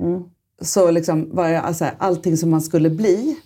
[0.00, 0.22] Mm.
[0.62, 3.36] Så liksom var alltså, allting som man skulle bli.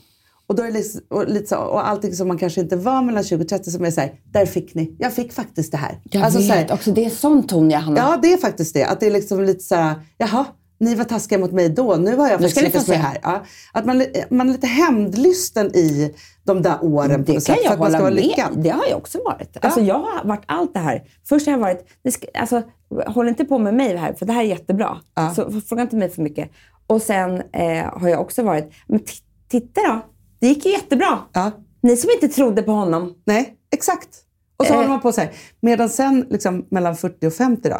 [0.46, 3.24] Och, då är liksom, och, lite så, och allting som man kanske inte var mellan
[3.24, 4.96] 20 och 30 som är så här, där fick ni.
[4.98, 6.00] Jag fick faktiskt det här.
[6.10, 8.00] Jag Alltså, vet så här, också, det är sån ton jag Hanna.
[8.00, 8.84] Ja, det är faktiskt det.
[8.84, 10.44] Att det är liksom lite så här, jaha,
[10.80, 13.18] ni var taskiga mot mig då, nu har jag faktiskt lyckats med det här.
[13.22, 16.14] Ja, att man, man är lite hämndlysten i
[16.44, 18.14] de där åren på Det något kan sätt, för jag att man ska hålla vara
[18.14, 18.62] med lyckad.
[18.62, 19.56] Det har jag också varit.
[19.64, 21.02] Alltså, jag har varit allt det här.
[21.28, 21.86] Först har jag varit,
[22.34, 22.62] alltså,
[23.06, 24.98] håll inte på med mig här, för det här är jättebra.
[25.14, 25.34] Ja.
[25.34, 26.50] Så fråga inte mig för mycket.
[26.86, 29.00] Och sen eh, har jag också varit, men
[29.48, 30.00] titta då,
[30.40, 31.18] det gick ju jättebra.
[31.32, 31.50] Ja.
[31.82, 33.14] Ni som inte trodde på honom.
[33.24, 34.08] Nej, exakt.
[34.56, 34.76] Och så Eh.
[34.76, 35.30] håller man på så här.
[35.60, 37.76] Medan sen liksom, mellan 40 och 50 då,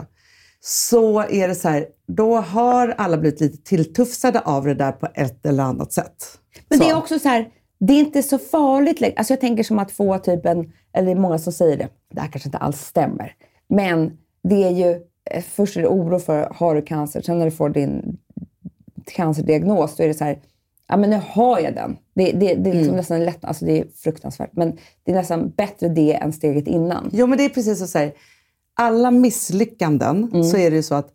[0.61, 5.09] så är det så här, då har alla blivit lite tilltufsade av det där på
[5.14, 6.38] ett eller annat sätt.
[6.68, 6.84] Men så.
[6.84, 7.48] det är också så här,
[7.78, 9.14] det är inte så farligt längre.
[9.16, 11.88] Alltså jag tänker som att få typ en, eller det är många som säger det,
[12.14, 13.34] det här kanske inte alls stämmer.
[13.68, 17.20] Men det är ju, eh, först är det oro för, har du cancer?
[17.20, 18.18] Sen när du får din
[19.04, 20.38] cancerdiagnos, då är det så här,
[20.88, 21.96] ja men nu har jag den.
[22.14, 22.76] Det, det, det är Mm.
[22.78, 26.66] liksom nästan lätt, alltså det är fruktansvärt, men det är nästan bättre det än steget
[26.66, 27.11] innan.
[27.12, 28.12] Jo, men det är precis så här.
[28.79, 30.45] Alla misslyckanden Mm.
[30.45, 31.09] så är det ju så att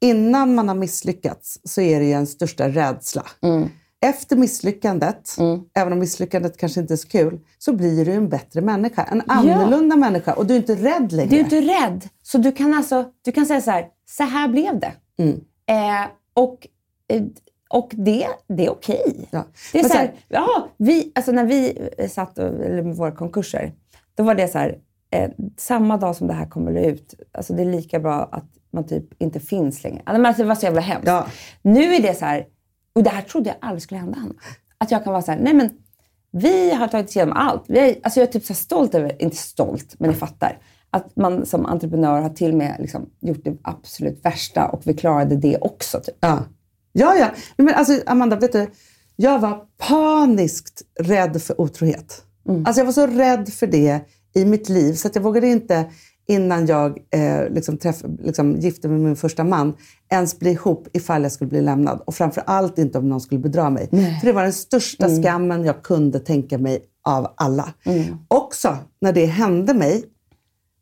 [0.00, 3.26] innan man har misslyckats så är det ju en största rädsla.
[3.42, 3.68] Mm.
[4.04, 5.60] efter misslyckandet, Mm.
[5.74, 9.02] även om misslyckandet kanske inte är så kul, så blir du en bättre människa.
[9.04, 10.32] En annorlunda människa.
[10.32, 11.30] Och du är inte rädd längre.
[11.30, 12.08] Du är inte rädd.
[12.22, 14.92] Så du kan, alltså, du kan säga så här, så här blev det.
[15.18, 15.40] Mm.
[15.66, 16.66] Eh, och
[17.08, 17.22] eh,
[17.70, 19.28] och det, det är okej.
[19.30, 19.44] Ja.
[19.72, 23.12] Det är Men så här, här- ja, vi, alltså när vi satt och, med våra
[23.12, 23.72] konkurser,
[24.14, 24.78] då var det så här,
[25.12, 28.86] eh, samma dag som det här kommer ut, alltså det är lika bra att man
[28.86, 30.02] typ inte finns längre.
[30.04, 31.06] Alltså, det var så jävla hemskt.
[31.06, 31.26] Ja.
[31.62, 32.46] Nu är det så här,
[32.92, 34.34] och det här trodde jag aldrig skulle hända Hanna.
[34.78, 35.70] Att jag kan vara så här, nej men
[36.30, 37.64] vi har tagit oss igenom allt.
[37.68, 40.58] Vi är, alltså jag är typ så stolt över, inte stolt, men ni fattar.
[40.90, 44.94] Att man som entreprenör har till och med liksom gjort det absolut värsta och vi
[44.94, 46.00] klarade det också.
[46.00, 46.16] Typ.
[46.20, 46.44] Ja,
[46.92, 47.16] ja.
[47.16, 47.30] ja.
[47.56, 48.70] Men alltså, Amanda, vet du?
[49.16, 52.24] Jag var paniskt rädd för otrohet.
[52.66, 54.00] Alltså, jag var så rädd för det
[54.34, 55.86] i mitt liv så att jag vågade inte
[56.28, 59.76] innan jag eh, liksom träff, liksom gifte mig med min första man
[60.10, 62.02] ens bli ihop ifall jag skulle bli lämnad.
[62.06, 63.88] Och framför allt inte om någon skulle bedra mig.
[63.90, 67.72] För det var den största skammen jag kunde tänka mig av alla.
[68.28, 70.04] Också när det hände mig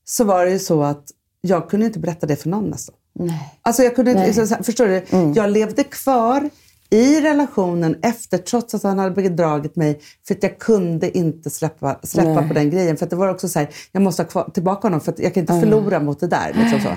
[0.05, 1.05] så var det ju så att
[1.41, 2.95] jag kunde inte berätta det för någon nästan.
[3.13, 3.59] Nej.
[3.63, 5.03] Alltså jag kunde inte, så, förstår du?
[5.41, 6.51] Jag levde kvar
[6.91, 12.01] i relationen efter, trots att han hade bedragit mig, för att jag kunde inte släppa,
[12.03, 12.97] släppa på den grejen.
[12.97, 15.35] För det var också så här, jag måste ha kvar, tillbaka honom, för att jag
[15.35, 16.53] kan inte förlora mot det där.
[16.55, 16.97] Liksom så.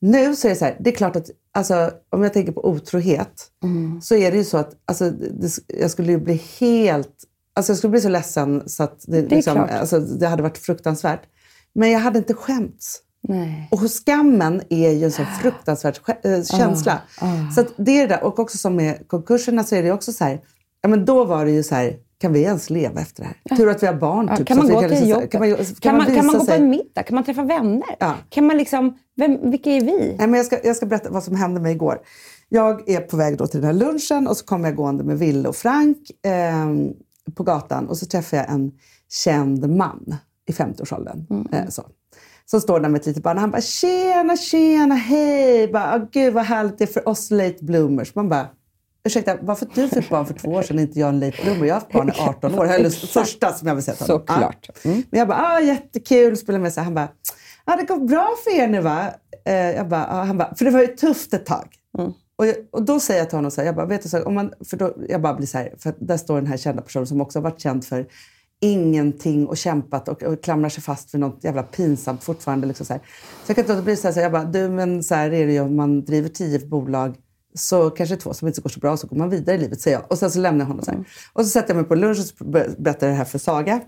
[0.00, 2.68] Nu så är det så här, det är klart att alltså, om jag tänker på
[2.68, 3.46] otrohet,
[4.02, 7.14] så är det ju så att alltså, det, jag skulle ju bli helt,
[7.54, 9.70] alltså jag skulle bli så ledsen så att det, liksom, klart.
[9.70, 11.22] alltså, det hade varit fruktansvärt.
[11.74, 13.00] Men jag hade inte skämts.
[13.28, 13.68] Nej.
[13.70, 16.98] Och skammen är ju en sån fruktansvärd sk- äh, känsla.
[17.54, 18.24] Så att det är det där.
[18.24, 20.40] Och också som med konkurserna så är det också så här,
[20.82, 23.56] ja men då var det ju så här, kan vi ens leva efter det här?
[23.56, 24.26] Tur att vi har barn.
[24.30, 25.30] Ja, typ, kan så man gå till liksom- jobbet?
[25.30, 25.50] Kan man,
[25.80, 27.02] Kan man, kan man gå på en middag?
[27.02, 27.96] Kan man träffa vänner?
[28.00, 28.14] Ja.
[28.28, 30.14] Kan man liksom, vem, vilka är vi?
[30.18, 31.98] Nej, men jag, ska, jag ska berätta vad som hände mig igår.
[32.48, 35.18] Jag är på väg då till den här lunchen och så kommer jag gående med
[35.18, 35.96] Ville och Frank
[36.26, 38.72] eh, på gatan och så träffar jag en
[39.24, 40.14] känd man
[40.48, 41.48] i 50-årsåldern.
[41.52, 41.82] Eh, så.
[42.50, 46.02] Som står där med ett litet barn och han bara “Tjena, tjena, hej!” bara, oh,
[46.12, 48.14] “Gud vad härligt det är för oss late bloomers”.
[48.14, 48.48] Man bara
[49.04, 51.66] “Ursäkta, varför du fick barn för två år sedan inte jag en late bloomer?
[51.66, 53.96] Jag har haft barn i 18 år.” Eller första som jag vill säga.
[53.96, 54.70] Såklart.
[54.82, 54.90] Ja.
[55.10, 56.84] Men jag bara “Ah, jättekul” spelar med sig.
[56.84, 57.08] Han bara
[57.66, 59.06] “Ja, det går bra för er nu va?”
[59.44, 61.68] eh, jag bara, ah, Han bara “För det var ju tufft ett tag.”
[62.36, 64.16] Och, jag, och då säger jag till honom så här, jag bara, vet du, så
[64.16, 66.56] här, om man, för då, jag bara blir så här, för där står den här
[66.56, 68.06] kända personen som också har varit känd för
[68.64, 72.66] ingenting och kämpat och, och klamrar sig fast vid något jävla pinsamt fortfarande.
[72.66, 73.00] Liksom så, här.
[73.44, 75.32] så jag kan inte låta bli så här, så jag bara, du men så här
[75.32, 77.14] är det ju om man driver tio bolag
[77.54, 79.96] så kanske två som inte går så bra så går man vidare i livet, säger
[79.96, 80.10] jag.
[80.10, 81.04] Och sen så lämnar jag honom så här.
[81.32, 82.46] Och så sätter jag mig på lunch och
[82.78, 83.80] berättar det här för Saga.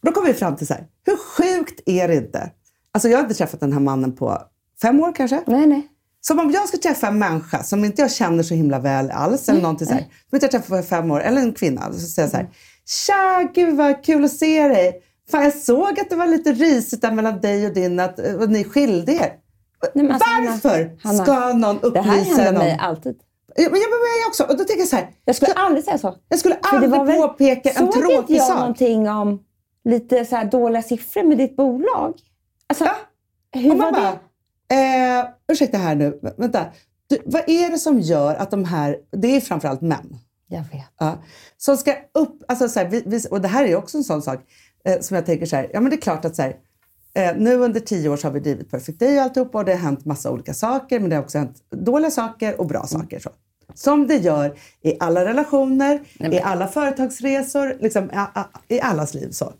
[0.00, 2.50] Och då kommer vi fram till så här, hur sjukt är det inte?
[2.92, 4.38] Alltså jag har inte träffat den här mannen på
[4.82, 5.42] fem år kanske.
[5.46, 5.88] Nej, nej.
[6.20, 9.48] Som om jag ska träffa en människa som inte jag känner så himla väl alls,
[9.48, 11.98] eller någonting så här, som inte jag träffat på fem år, eller en kvinna, så
[11.98, 12.48] säger jag så här,
[12.86, 15.02] Tja, gud vad kul att se dig!
[15.30, 18.50] Fan, jag såg att det var lite risigt där mellan dig och din, att och
[18.50, 19.32] ni skilde er.
[19.94, 22.62] Nej, alltså, Varför Hanna, ska någon Det här upplysa händer någon?
[22.62, 23.16] mig alltid.
[23.56, 24.42] Ja, Men jag, men jag också.
[24.44, 26.14] Och då tänker jag så här, Jag skulle aldrig säga så.
[26.28, 28.58] jag skulle aldrig väl- påpeka en Såg inte tråkig jag sak.
[28.58, 29.42] någonting om
[29.84, 32.14] lite så dåliga siffror med ditt bolag?
[32.66, 32.94] Alltså, Ja.
[33.60, 34.18] hur Och var bara,
[34.68, 34.74] det?
[34.74, 36.64] eh, ursäkta här nu, vä- vänta.
[37.06, 40.16] Du, vad är det som gör att de här, det är framförallt män,
[40.52, 40.86] Jag vet.
[40.98, 41.22] Ja.
[41.56, 44.22] Som ska upp, alltså så här, vi, vi, och det här är också en sån
[44.22, 44.40] sak
[44.84, 46.56] eh, som jag tänker så här, ja men det är klart att så här,
[47.14, 49.72] eh, nu under tio år så har vi drivit Perfect Day och alltihopa och det
[49.72, 53.18] har hänt massa olika saker men det har också hänt dåliga saker och bra saker.
[53.18, 53.30] Så.
[53.74, 58.10] Som det gör i alla relationer, i alla företagsresor, liksom,
[58.68, 59.30] i, i allas liv.
[59.30, 59.52] Så.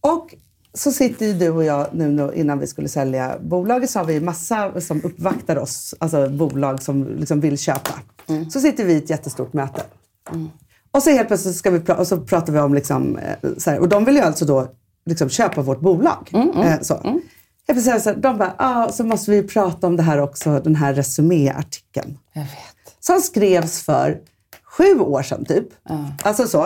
[0.00, 0.34] Och
[0.76, 4.20] så sitter ju du och jag nu, innan vi skulle sälja bolaget så har vi
[4.20, 7.90] massa som uppvaktar oss, alltså bolag som liksom vill köpa.
[8.50, 9.82] Så sitter vi i ett jättestort möte.
[10.90, 13.70] Och så helt plötsligt ska vi pra- och så pratar vi om, liksom, eh, så
[13.70, 14.68] här, och de vill ju alltså då
[15.06, 16.30] liksom köpa vårt bolag.
[16.64, 16.94] Eh, så.
[17.68, 20.60] Helt plötsligt så här, de bara, ah, så måste vi prata om det här också,
[20.64, 22.18] den här resuméartikeln.
[22.32, 22.50] Jag vet.
[23.00, 24.18] Som skrevs för
[24.64, 25.68] sju år sedan typ.
[26.22, 26.64] Alltså så.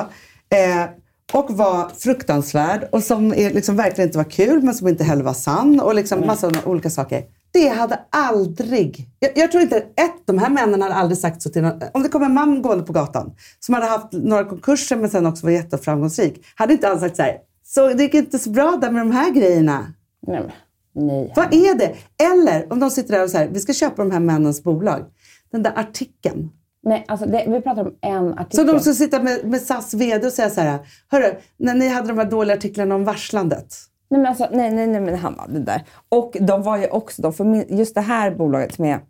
[0.48, 0.84] Eh,
[1.32, 5.32] och var fruktansvärd och som liksom, verkligen inte var kul men som inte heller var
[5.32, 7.24] sann och liksom massa olika saker.
[7.52, 9.08] Det hade aldrig...
[9.18, 9.76] Jag, jag tror inte...
[9.76, 11.82] Ett, de här männen hade aldrig sagt så till någon.
[11.94, 15.26] Om det kom en man gående på gatan som hade haft några konkurser men sen
[15.26, 16.44] också var jätteframgångsrik.
[16.54, 17.36] Hade inte alls sagt så här.
[17.64, 19.94] Så det gick inte så bra där med de här grejerna.
[20.26, 20.54] Nej,
[20.94, 21.32] nej.
[21.36, 21.94] Vad är det?
[22.32, 25.04] Eller om de sitter där och säger vi ska köpa de här männens bolag.
[25.52, 26.48] Den där artikeln.
[26.82, 28.66] Nej alltså, det, vi pratar om en Så artikel.
[28.66, 30.78] de ska sitta med, med SAS VD och säga så här,
[31.10, 33.74] hörru, när ni hade de här dåliga artiklarna om varslandet.
[34.10, 35.84] Nej, men alltså, nej, nej, nej, men Hanna, det där.
[36.08, 39.00] Och de var ju också, de förmin- just det här bolaget som är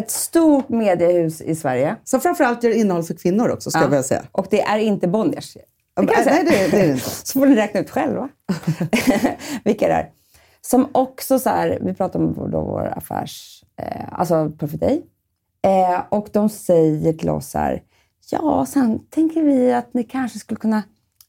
[0.00, 1.96] ett stort mediehus i Sverige.
[2.04, 3.84] Som framförallt gör innehåll för kvinnor också, ska Ja.
[3.84, 4.22] jag vilja säga.
[4.32, 5.54] Och det är inte Bonniers.
[5.54, 5.60] Det
[5.96, 6.42] kan jag Nej, säga.
[6.50, 7.10] det är- det är det inte.
[7.24, 8.28] Så får ni räkna ut själva
[9.64, 10.10] vilka det är.
[10.60, 15.02] Som också så här, vi pratar om då vår affärs, eh, alltså Perfect Day.
[15.66, 17.82] Eh, och de säger till oss så här,
[18.30, 20.82] ja, sen tänker vi att ni kanske skulle kunna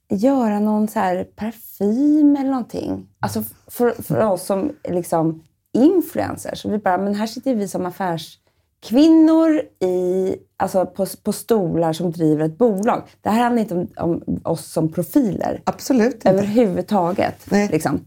[0.10, 3.08] göra någon så här parfym eller någonting.
[3.20, 6.66] Alltså för, för oss som liksom influencers.
[6.66, 12.46] Vi bara, men här sitter vi som affärskvinnor i, alltså på, på stolar som driver
[12.46, 13.04] ett bolag.
[13.22, 15.62] Det här handlar inte om, om oss som profiler.
[15.64, 16.30] Absolut inte.
[16.30, 17.52] Överhuvudtaget.
[17.52, 17.70] Nej.
[17.72, 18.00] Liksom.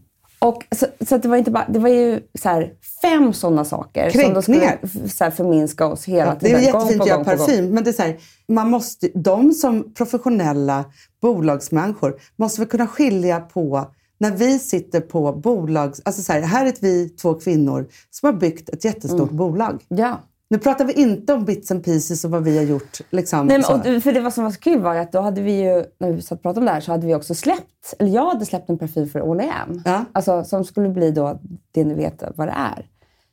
[0.45, 4.09] Och, så så det, var inte bara, det var ju så här, fem sådana saker
[4.09, 5.07] som de skulle Kränkningar.
[5.07, 6.63] så här, förminska oss hela Ja, det är tiden.
[6.75, 8.17] jättefint att göra parfym, men det är så här,
[8.47, 10.85] man måste, de som professionella
[11.21, 13.85] bolagsmänniskor måste väl kunna skilja på
[14.19, 16.01] när vi sitter på bolags...
[16.05, 19.37] Alltså så här, här är vi två kvinnor som har byggt ett jättestort Mm.
[19.37, 19.83] bolag.
[19.87, 20.19] Ja.
[20.51, 22.97] Nu pratar vi inte om bits and pieces och vad vi har gjort.
[23.09, 25.51] Liksom, Nej, men, och, för det som var så kul var att då hade vi
[25.51, 28.11] ju, när vi satt och pratade om det här, så hade vi också släppt, eller
[28.11, 29.81] jag hade släppt en parfym för All I Am.
[29.85, 30.05] Ja.
[30.11, 31.39] Alltså, som skulle bli då
[31.71, 32.79] det ni vet vad det är.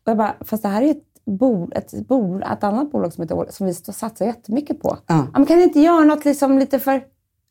[0.04, 3.22] Och jag bara, fast det här är ett, bol, ett, bol, ett annat bolag som
[3.22, 4.98] heter All, som vi satsar jättemycket på.
[5.06, 5.26] Ja.
[5.32, 7.02] men kan ni inte göra något liksom lite för...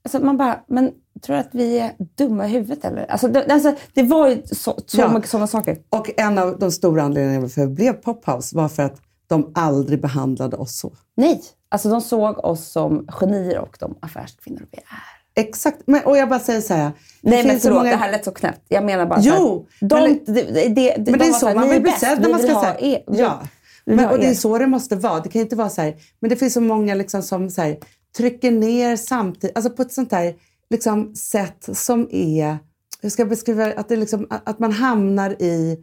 [0.03, 0.91] Alltså man bara, men
[1.21, 3.11] tror du att vi är dumma i huvudet eller?
[3.11, 5.13] Alltså det, alltså, det var ju så, så Ja.
[5.13, 5.77] mycket sådana saker.
[5.89, 9.51] Och en av de stora anledningarna för att det blev Pophouse var för att de
[9.55, 10.93] aldrig behandlade oss så.
[11.15, 15.43] Nej, alltså de såg oss som genier och de affärskvinnor vi är.
[15.43, 15.77] Exakt.
[15.85, 16.91] Men, och jag bara säger så här.
[17.21, 18.65] det Nej men så förlåt, många- det här lät så knäppt.
[18.67, 21.31] Jag menar bara Jo, så här, men de, det, det, det, Men det de är
[21.31, 23.03] var så, här, man vill är bli sedd när man ska säga, er.
[23.07, 23.41] ja.
[23.85, 25.19] Men, och det är så det måste vara.
[25.19, 27.77] Det kan inte vara så här, men det finns så många liksom som så här,
[28.17, 30.35] trycker ner samtidigt, alltså på ett sånt där
[30.69, 32.57] liksom, sätt som är,
[33.01, 35.77] hur ska jag beskriva att, det liksom, att man hamnar i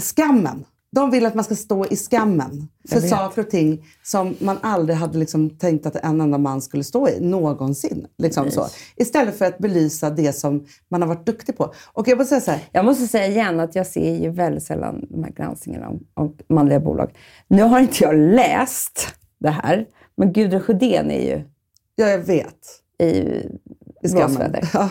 [0.00, 0.64] skammen.
[0.92, 4.98] De vill att man ska stå i skammen för saker och ting som man aldrig
[4.98, 8.06] hade liksom tänkt att en enda man skulle stå i någonsin.
[8.18, 8.66] Liksom så.
[8.96, 11.74] Istället för att belysa det som man har varit duktig på.
[11.92, 15.24] Och jag måste säga Jag måste säga igen att jag ser ju väldigt sällan de
[15.24, 17.10] här granskningarna om, om manliga bolag.
[17.48, 19.86] Nu har inte jag läst det här,
[20.16, 21.42] men Gudrun Sjödén är ju
[21.96, 22.82] ja jag vet.
[23.02, 23.42] i
[24.00, 24.70] Blåsväder.
[24.74, 24.88] Ja.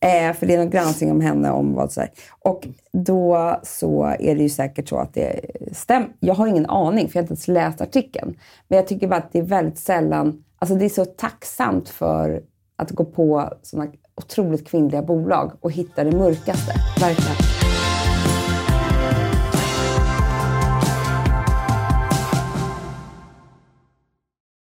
[0.00, 2.10] Eh, för det är någon granskning om henne om vad så här.
[2.40, 5.40] Och då så är det ju säkert så att det
[5.72, 6.08] stämmer.
[6.20, 8.36] Jag har ingen aning, för jag har inte ens läst artikeln.
[8.68, 10.44] Men jag tycker bara att det är väldigt sällan...
[10.58, 12.42] Alltså det är så tacksamt för
[12.76, 16.72] att gå på sådana otroligt kvinnliga bolag och hitta det mörkaste.
[17.00, 17.51] Verkligen.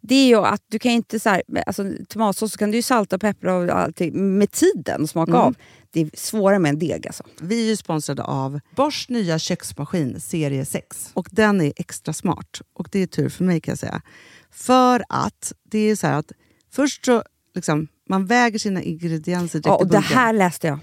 [0.00, 2.82] Det är ju att du kan inte så här, alltså, tomatsås så kan du ju
[2.82, 5.54] salta och peppra och allting med tiden och smaka av.
[5.90, 7.24] Det är svårare med en deg alltså.
[7.40, 11.10] Vi är ju sponsrade av Bosch nya köksmaskin serie 6.
[11.14, 12.60] Och den är extra smart.
[12.72, 14.02] Och det är tur för mig kan jag säga.
[14.50, 16.32] För att det är så att
[16.72, 17.22] först så
[17.54, 20.16] liksom, man väger sina ingredienser direkt Ja, i och det bunken.
[20.16, 20.78] här läste jag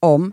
[0.00, 0.32] om.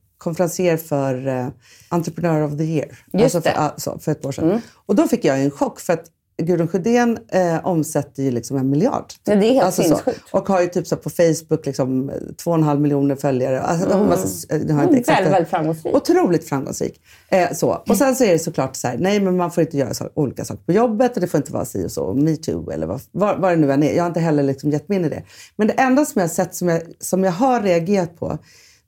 [0.21, 1.47] konferencier för eh,
[1.89, 3.51] Entrepreneur of the Year Just för, det.
[3.51, 4.61] alltså, för ett år sedan.
[4.85, 6.05] Och då fick jag en chock för att
[6.37, 9.05] Gudrun Sjödén eh, omsätter ju liksom en miljard.
[9.23, 9.83] Ja, det är helt så.
[9.83, 10.21] sinnessjukt.
[10.31, 13.61] Och har ju typ så på Facebook liksom, eh, två och en halv miljoner följare.
[13.61, 14.17] Alltså, hon var
[14.65, 15.95] nu har inte exakt framgångsrik.
[15.95, 17.01] Otroligt framgångsrik.
[17.29, 17.83] Eh, så.
[17.89, 20.09] Och sen så är det såklart så här, nej men man får inte göra så,
[20.13, 23.01] olika saker på jobbet och det får inte vara si och så, metoo eller vad,
[23.11, 23.93] vad, vad det nu än är.
[23.93, 25.23] Jag har inte heller liksom gett mig in i det.
[25.55, 28.37] Men det enda som jag har sett som jag, som jag har reagerat på,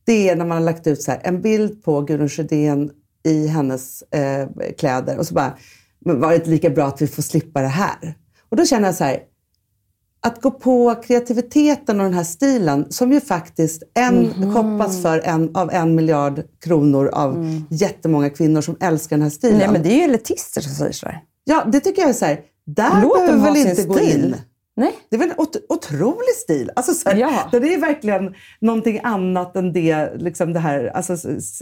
[0.06, 2.92] det är när man har lagt ut så här, en bild på Gudrun Sjödén
[3.24, 4.48] i hennes eh,
[4.78, 5.58] kläder och så bara,
[6.06, 8.18] men var det inte lika bra att vi får slippa det här?
[8.50, 9.20] Och då känner jag så här,
[10.26, 15.56] att gå på kreativiteten och den här stilen som ju faktiskt en, shoppas för en,
[15.56, 19.58] av en miljard kronor av jättemånga kvinnor som älskar den här stilen.
[19.58, 21.22] Nej, men det är ju elitister som säger sådär.
[21.44, 24.26] Ja, det tycker jag är så här, där Låt behöver väl inte gå stil.
[24.26, 24.36] in.
[24.76, 24.94] Nej.
[25.10, 26.72] Det är väl en ot- otrolig stil.
[26.76, 27.50] Alltså så här, Ja.
[27.52, 30.86] Det är verkligen någonting annat än det, liksom det här.
[30.86, 31.14] Alltså,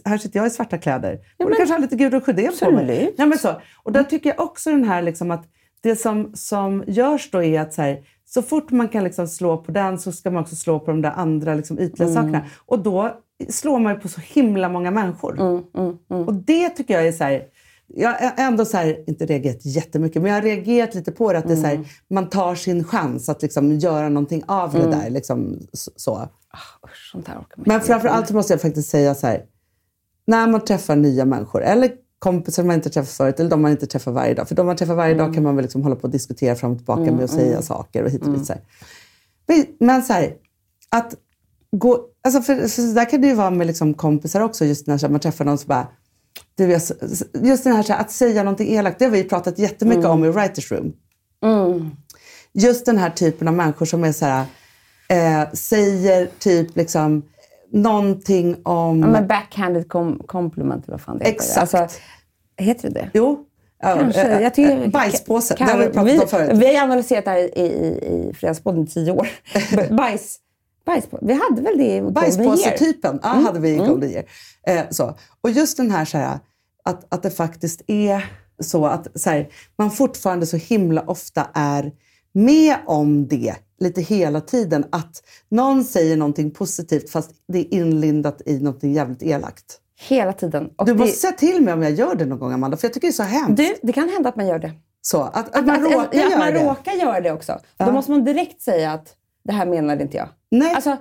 [0.06, 1.20] här sitter jag i svarta kläder.
[1.38, 3.14] Ja, och kanske har lite Gudrun Sjödén på mig.
[3.18, 3.62] Ja, men så.
[3.84, 5.44] Och där tycker jag också den här liksom att
[5.82, 9.58] det som, som görs då är att så, här, så fort man kan liksom slå
[9.58, 12.16] på den så ska man också slå på de där andra liksom ytliga Mm.
[12.24, 12.46] sakerna.
[12.66, 13.18] Och då
[13.50, 15.40] slår man ju på så himla många människor.
[15.40, 17.44] Mm, Och det tycker jag är så här,
[17.96, 21.40] jag har ändå så här, inte reagerat jättemycket, men jag har reagerat lite på det.
[21.40, 21.78] Att det är så Mm.
[21.78, 25.10] här, man tar sin chans att liksom göra någonting av det där.
[25.10, 26.30] Liksom, så- så.
[26.86, 29.46] Usch, sånt här orkar man Men framför allt så måste jag faktiskt säga så här.
[30.28, 33.88] När man träffar nya människor, eller kompisar man inte träffat förut, eller de man inte
[33.88, 34.48] träffar varje dag.
[34.48, 35.26] För de man träffar varje Mm.
[35.26, 37.62] dag kan man väl liksom hålla på och diskutera fram och tillbaka med och säga
[37.62, 38.46] saker och hit och dit.
[38.46, 38.62] Så här.
[39.48, 40.34] Men, men så här,
[40.90, 41.16] att
[41.72, 42.06] gå...
[42.24, 44.98] Alltså för, för så där kan det ju vara med liksom kompisar också, just när
[44.98, 45.88] så man träffar någon som bara...
[46.56, 46.82] Du, jag,
[47.34, 50.26] just den här, så här att säga någonting elakt, det har vi pratat jättemycket om
[50.26, 50.94] i Writers Room.
[52.54, 54.46] Just den här typen av människor som är så här,
[55.10, 57.24] eh, säger typ liksom
[57.72, 59.00] någonting om...
[59.00, 61.36] Ja, men backhanded com- compliment eller vad fan det heter.
[61.36, 61.74] Exakt.
[61.74, 62.00] Alltså,
[62.58, 63.10] heter det det?
[63.14, 63.46] Jo.
[63.84, 64.22] Kanske.
[64.22, 66.52] eh, Jag tycker, eh, bajspåse, det har vi pratat vi, om förut.
[66.58, 69.28] Vi har analyserat det här i, i, i Fredagspodden i tio år.
[69.98, 70.38] Bajs,
[70.86, 71.26] bajspåse.
[71.26, 72.02] Vi hade väl det i?
[72.02, 73.46] Bajspåse-typen ja, Mm.
[73.46, 74.26] hade vi i Golden Year.
[74.68, 75.18] Eh, så.
[75.42, 76.40] Och just den här, så här
[76.84, 78.26] att, att det faktiskt är
[78.60, 81.92] så att så här, man fortfarande så himla ofta är
[82.34, 84.86] med om det lite hela tiden.
[84.92, 89.78] Att någon säger någonting positivt fast det är inlindat i någonting jävligt elakt.
[90.08, 90.70] Hela tiden.
[90.78, 92.88] Och Du det, måste säga till mig om jag gör det någon gång, Amanda, för
[92.88, 93.58] jag tycker det är så hemskt.
[93.58, 94.72] du, det kan hända att man gör det.
[95.02, 96.64] så, att, att, man att, råkar ja, att göra man det.
[96.70, 97.60] råkar göra det också.
[97.78, 100.28] Då måste man direkt säga att det här menade inte jag.
[100.52, 100.74] Nej.
[100.76, 100.98] Alltså,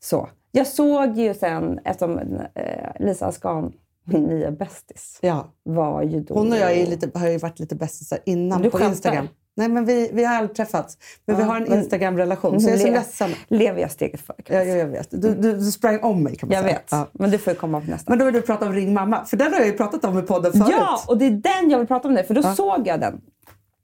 [0.00, 0.28] så.
[0.52, 2.18] Jag såg ju sen, eftersom
[2.54, 3.72] eh, Lisa Askan,
[4.04, 5.52] min nya bästis, ja.
[5.62, 6.34] var ju då...
[6.34, 8.90] Hon och jag är lite, har ju varit lite bästisar innan Du på skämtar?
[8.92, 9.28] Instagram.
[9.56, 10.98] Nej, men vi, vi har aldrig träffats.
[11.26, 13.30] Men vi har en Instagram-relation, så jag är så Le- ledsen.
[13.48, 15.10] Lever jag steget kan Ja, ja, jag vet.
[15.10, 16.74] Du, du, du sprang om mig kan man Jag säga.
[16.76, 17.06] vet, Ja.
[17.12, 18.10] men du får komma på nästa.
[18.10, 20.18] Men då vill du prata om Ring mamma, för den har jag ju pratat om
[20.18, 20.66] i podden förut.
[20.70, 23.20] Ja, och det är den jag vill prata om nu, för då såg jag den.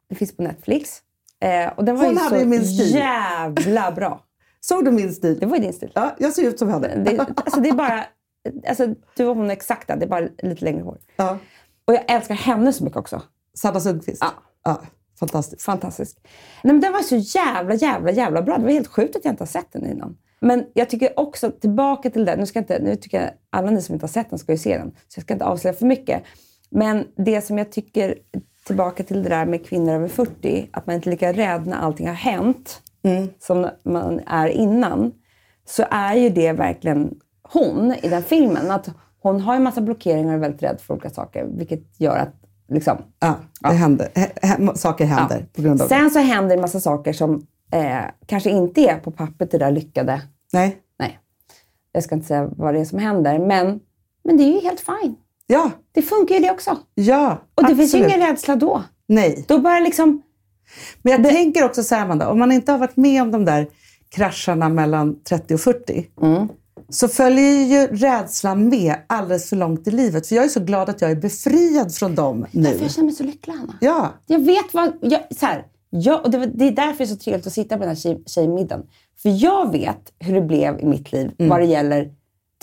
[0.08, 1.02] Det finns på Netflix.
[1.40, 2.94] Eh, och den var Hon ju hade så ju min stil.
[2.94, 4.23] jävla bra.
[4.68, 5.38] Såg du min stil?
[5.40, 5.92] Det var din stil.
[5.94, 6.88] Ja, jag ser ut som henne.
[6.96, 8.04] Det, alltså det är bara,
[8.68, 10.98] alltså du och hon är exakta, det är bara lite längre hår.
[11.16, 11.38] Ja.
[11.84, 13.22] Och jag älskar henne så mycket också.
[13.54, 14.18] Sanna Sundqvist.
[14.20, 14.30] Ja.
[14.64, 14.82] Ja,
[15.20, 15.62] fantastiskt.
[15.62, 16.18] Fantastisk.
[16.62, 18.58] Nej, men den var så jävla, jävla, jävla bra.
[18.58, 20.16] Det var helt sjukt att jag inte har sett den innan.
[20.40, 22.38] Men jag tycker också, tillbaka till den.
[22.38, 24.58] Nu, ska inte, nu tycker jag alla ni som inte har sett den ska ju
[24.58, 24.90] se den.
[24.90, 26.22] Så jag ska inte avslöja för mycket.
[26.70, 28.18] Men det som jag tycker,
[28.66, 31.76] tillbaka till det där med kvinnor över 40, att man inte är lika rädd när
[31.76, 32.80] allting har hänt
[33.38, 35.12] som man är innan.
[35.66, 38.70] Så är ju det verkligen hon i den filmen.
[38.70, 38.88] Att
[39.20, 41.44] hon har en massa blockeringar och är väldigt rädd för olika saker.
[41.50, 42.34] Vilket gör att
[42.68, 44.08] liksom, Ja, det händer.
[44.14, 45.46] H- h- saker händer Ja.
[45.56, 45.94] på grund av det.
[45.94, 49.70] Sen så händer en massa saker som eh, kanske inte är på pappret det där
[49.70, 50.22] lyckade.
[50.52, 50.76] Nej.
[50.98, 51.18] Nej,
[51.92, 53.80] jag ska inte säga vad det är som händer, men,
[54.24, 55.14] men det är ju helt fine.
[55.46, 56.78] Ja, Det funkar ju det också.
[56.94, 57.76] ja Och det absolut.
[57.76, 58.82] finns ju ingen rädsla då.
[59.06, 59.44] Nej.
[59.48, 60.22] Då bara liksom,
[61.02, 63.44] Men jag tänker också så här, Amanda, om man inte har varit med om de
[63.44, 63.66] där
[64.08, 66.48] krascharna mellan 30 och 40, Mm.
[66.88, 70.26] så följer ju rädslan med alldeles för långt i livet.
[70.26, 72.64] För jag är så glad att jag är befriad från dem nu.
[72.74, 73.74] för jag känner mig så lycklig Anna.
[73.80, 77.06] Ja, Jag vet vad, jag, så här, jag, och det, det är därför det är
[77.06, 78.86] så trevligt att sitta på den här tjej, tjejmiddagen.
[79.22, 81.48] För jag vet hur det blev i mitt liv Mm.
[81.50, 82.10] vad det gäller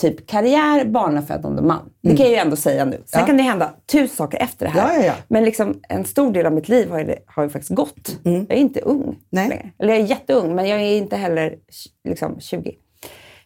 [0.00, 1.90] typ karriär, barnafödande man.
[2.02, 2.90] Det kan jag ju ändå säga nu.
[2.92, 3.06] Sen Mm.
[3.20, 3.26] Ja.
[3.26, 4.98] kan det hända tusen saker efter det här.
[4.98, 5.12] Ja, ja.
[5.28, 8.18] Men liksom, en stor del av mitt liv har ju, har ju faktiskt gått.
[8.22, 9.14] Jag är inte ung Mm.
[9.30, 9.48] Nej.
[9.48, 9.70] längre.
[9.78, 11.54] Eller jag är jätteung, men jag är inte heller
[12.08, 12.74] liksom, 20.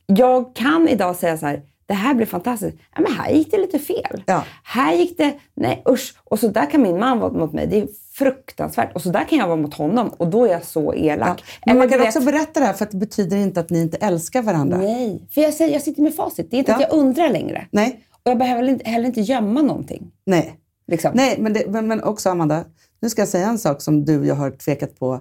[0.06, 2.76] Jag kan idag säga så här, det här blev fantastiskt.
[2.94, 4.22] Ja, men här gick det lite fel.
[4.26, 4.44] Ja.
[4.64, 6.14] Här gick det, nej usch.
[6.24, 7.66] Och så där kan min man vara mot mig.
[7.66, 8.94] Det är fruktansvärt.
[8.94, 10.08] Och så där kan jag vara mot honom.
[10.08, 11.44] Och då är jag så elak.
[11.66, 13.60] Men Eller man kan du också vet- berätta det här för att det betyder inte
[13.60, 14.78] att ni inte älskar varandra.
[14.78, 16.50] Nej, för jag, säger, jag sitter med facit.
[16.50, 16.76] Det är inte Ja.
[16.76, 17.66] att jag undrar längre.
[17.70, 18.00] Nej.
[18.22, 20.10] Och jag behöver inte- heller inte gömma någonting.
[20.26, 20.54] Nej.
[20.88, 21.10] Liksom.
[21.14, 22.64] Nej, men, det, men, men också Amanda,
[23.00, 25.20] nu ska jag säga en sak som du och jag har tvekat på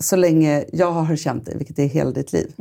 [0.00, 2.52] så länge jag har känt dig, vilket är hela ditt liv.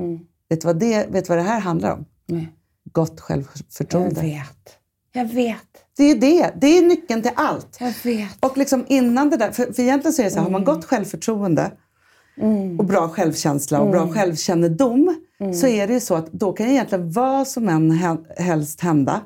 [0.49, 2.05] Vet, du vad det, vet du vad det här handlar om?
[2.25, 2.49] Nej.
[2.95, 4.21] Gott Jag självförtroende.
[4.21, 4.77] vet.
[5.13, 5.57] Jag vet.
[5.97, 6.51] Det är det.
[6.61, 7.77] Det är nyckeln till allt.
[7.79, 8.45] Jag vet.
[8.45, 10.63] Och liksom innan det där, för, för egentligen så är det så här, har man
[10.63, 11.71] gott självförtroende
[12.79, 15.15] och bra självkänsla och bra självkännedom
[15.53, 17.91] så är det ju så att då kan egentligen vad som än
[18.37, 19.21] helst hända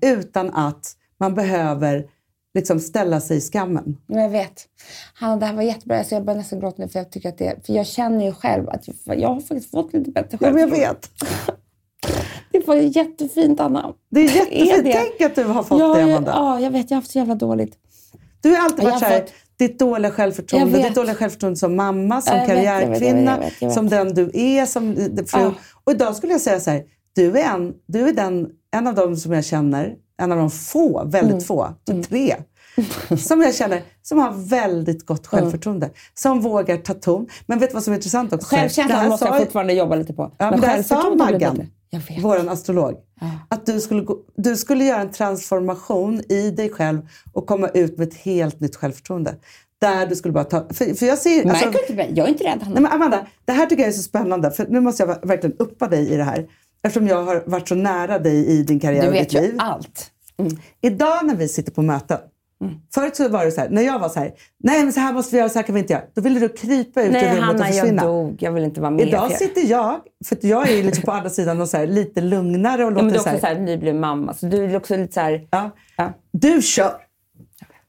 [0.00, 2.04] utan att man behöver
[2.54, 3.96] liksom ställa sig i skammen.
[4.06, 4.64] Men jag vet.
[5.14, 5.98] Hanna, det här var jättebra.
[5.98, 7.66] Alltså jag börjar nästan gråta nu för jag tycker att det...
[7.66, 10.60] För jag känner ju själv att jag, jag har faktiskt fått lite bättre Ja, men
[10.60, 10.98] jag självförtroende.
[11.46, 11.56] vet.
[12.60, 13.92] Det var jättefint, Anna.
[14.10, 14.84] Det är jättefint.
[14.84, 14.92] det?
[14.92, 16.30] Tänk att du har fått ja, det, Amanda.
[16.34, 16.90] ja, jag vet.
[16.90, 17.74] Jag har haft så jävla dåligt.
[18.40, 21.76] Du har alltid varit har så här, fått- ditt dåliga självförtroende, ditt dåliga självförtroende som
[21.76, 23.72] mamma, som Jag karriärkvinna, vet, vet.
[23.72, 24.94] som den du är, som
[25.26, 25.40] fru.
[25.40, 25.52] Ja.
[25.84, 26.82] Och idag skulle jag säga så här,
[27.14, 30.50] du är, en, du är den, en av dem som jag känner, en av de
[30.50, 31.40] få, väldigt Mm.
[31.44, 32.36] få, typ tre,
[33.18, 35.90] som jag känner som har väldigt gott självförtroende.
[36.14, 37.26] Som vågar ta ton.
[37.46, 38.56] Men vet du vad som är intressant också?
[38.56, 40.32] Självkänslan måste jag ju- fortfarande jobba lite på.
[40.38, 41.56] Ja, men det här sa Maggan.
[41.90, 42.24] vet.
[42.24, 42.94] vår astrolog.
[43.48, 47.00] Att du skulle, gå, du skulle göra en transformation i dig själv
[47.32, 49.34] och komma ut med ett helt nytt självförtroende.
[49.80, 50.66] Där du skulle bara ta...
[50.74, 51.48] För, för jag ser...
[51.48, 52.12] alltså- Märker du inte mig?
[52.14, 52.58] Jag är inte rädd.
[52.62, 54.50] Nej, men Amanda, det här tycker jag är så spännande.
[54.50, 56.46] För nu måste jag ver- verkligen uppa dig i det här.
[56.82, 59.42] Eftersom jag har varit så nära dig i din karriär du och vet ditt ju
[59.46, 59.54] liv.
[59.58, 60.10] allt.
[60.80, 62.18] Idag när vi sitter på möten.
[62.60, 62.74] Mm.
[62.94, 65.12] Förut så var det så här, när jag var så här, nej men så här
[65.12, 66.02] måste vi göra, så här kan vi inte göra.
[66.14, 68.04] Då ville du krypa ut Nej, rummet och Hanna, jag försvinna.
[68.04, 68.42] dog.
[68.42, 69.08] Jag vill inte vara med.
[69.08, 72.20] Idag sitter jag, för jag är ju liksom på andra sidan och så här, lite
[72.20, 74.64] lugnare och Ja, men låter du är så också så här, nybliven mamma, så du
[74.64, 75.48] är också lite så här...
[75.50, 75.70] ja.
[75.96, 76.12] Ja.
[76.32, 76.92] Du kör!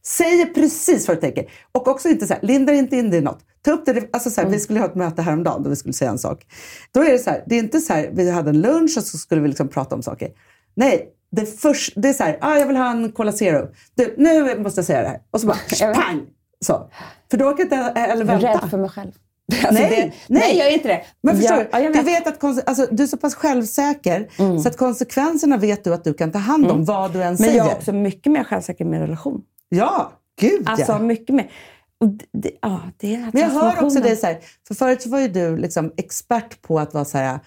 [0.06, 1.46] Säger precis vad du tänker.
[1.72, 3.40] Och också inte så här, linda inte in det i något.
[3.62, 5.94] Ta upp det, alltså så här, Vi skulle ha ett möte häromdagen då vi skulle
[5.94, 6.46] säga en sak.
[6.92, 9.04] Då är det så här, det är inte så här, vi hade en lunch och
[9.04, 10.30] så skulle vi liksom prata om saker.
[10.76, 13.68] Nej, det, först, det är så här, ah, jag vill ha en Cola Zero.
[13.96, 15.20] Du, nu måste jag säga det här.
[15.32, 15.58] Och så bara,
[15.88, 15.94] vet.
[15.96, 16.22] pang!
[16.66, 16.90] Så.
[17.32, 18.48] För då orkar jag inte eller Jag är vänta.
[18.66, 19.12] rädd för mig själv.
[19.68, 20.14] Alltså, nej, det, nej.
[20.28, 21.02] nej, jag är inte det.
[21.24, 21.70] Men förstår jag, du?
[21.72, 22.28] ja, jag du, vet.
[22.28, 24.60] vet att alltså, du är så pass självsäker Mm.
[24.60, 27.38] så att konsekvenserna vet du att du kan ta hand om vad du än Men
[27.38, 27.58] säger.
[27.58, 29.42] jag är också mycket mer självsäker i min relation.
[29.70, 30.12] Ja,
[30.42, 31.00] gud Alltså ja.
[31.00, 31.52] mycket mer.
[32.00, 35.02] Och det, det, ja, det är Men jag hör också dig så här, för förut
[35.02, 37.40] så var ju du liksom expert på att vara så här,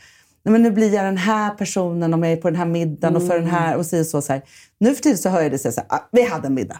[0.50, 3.22] men nu blir jag den här personen om jag är på den här middagen och
[3.26, 3.54] för den Mm.
[3.54, 4.22] här och si och så.
[4.22, 4.42] så här.
[4.78, 6.78] Nu för tiden så hör jag dig säga så här, ah, vi hade en middag.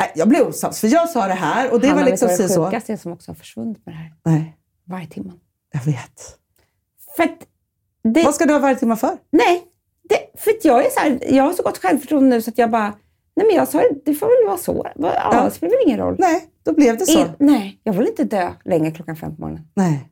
[0.00, 2.36] Nej, jag blev osams för jag sa det här och det Hanna, var liksom vet
[2.36, 2.64] du vad det så.
[2.64, 4.12] sjukaste är som också har försvunnit med det här?
[4.24, 5.40] Nej, Varje timman.
[5.72, 6.38] jag vet.
[7.16, 7.28] För
[8.12, 9.16] det, Vad ska du ha varje timme för?
[9.30, 9.62] Nej,
[10.08, 12.70] det, för jag är så här, jag har så gott självförtroende nu så att jag
[12.70, 12.94] bara,
[13.36, 14.86] nej men jag sa det, det får väl vara så.
[14.96, 15.44] Ja, Ja.
[15.44, 16.16] Det spelar väl ingen roll.
[16.18, 17.20] Nej, då blev det så.
[17.20, 19.64] I, nej, jag vill inte dö länge klockan fem på morgonen.
[19.74, 20.08] Nej.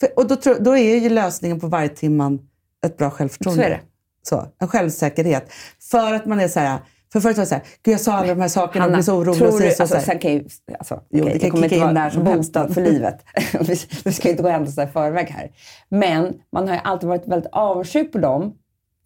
[0.00, 2.38] För, och då, tror- då är ju lösningen på varje timman
[2.86, 3.62] ett bra självförtroende.
[3.62, 3.80] Så är det.
[4.22, 5.52] Så, en självsäkerhet.
[5.90, 6.78] För att man är så här,
[7.12, 9.02] för förut var det så här, Gud jag sa alla de här sakerna och blev
[9.02, 9.38] så orolig.
[9.38, 10.44] tror och så, du, så, alltså, så sen kan ju,
[10.78, 13.24] alltså, Jo, okej, det kan kommer inte in vara när som botad för livet.
[13.60, 15.50] vi, vi ska inte gå händelserna i förväg här.
[15.88, 18.54] Men man har ju alltid varit väldigt avundsjuk på dem.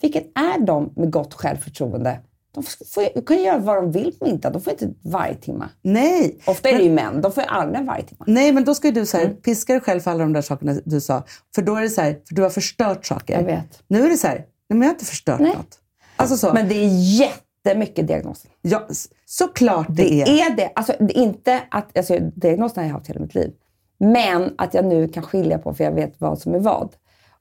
[0.00, 2.20] Vilket är de med gott självförtroende?
[2.54, 4.50] De får, kan göra vad de vill på middag.
[4.50, 5.68] De får inte varje timme.
[5.82, 6.38] Nej.
[6.46, 7.20] Ofta är det ju män.
[7.20, 8.24] De får aldrig varje timme.
[8.26, 9.36] Nej, men då ska ju du så här, Mm.
[9.36, 11.22] piska dig själv för alla de där sakerna du sa.
[11.54, 13.34] För då är det så här, för du har förstört saker.
[13.34, 13.82] Jag vet.
[13.88, 15.52] Nu är det så här, nej men jag har inte förstört Nej.
[15.56, 15.78] något.
[16.16, 16.88] Alltså så, Men det är
[17.20, 18.50] jättemycket diagnoser.
[18.62, 18.88] ja,
[19.26, 20.50] såklart det, Det är.
[20.50, 20.72] är det.
[20.74, 23.52] Alltså, det är inte att, alltså, diagnosen har jag haft hela mitt liv.
[23.98, 26.94] Men att jag nu kan skilja på, för jag vet vad som är vad.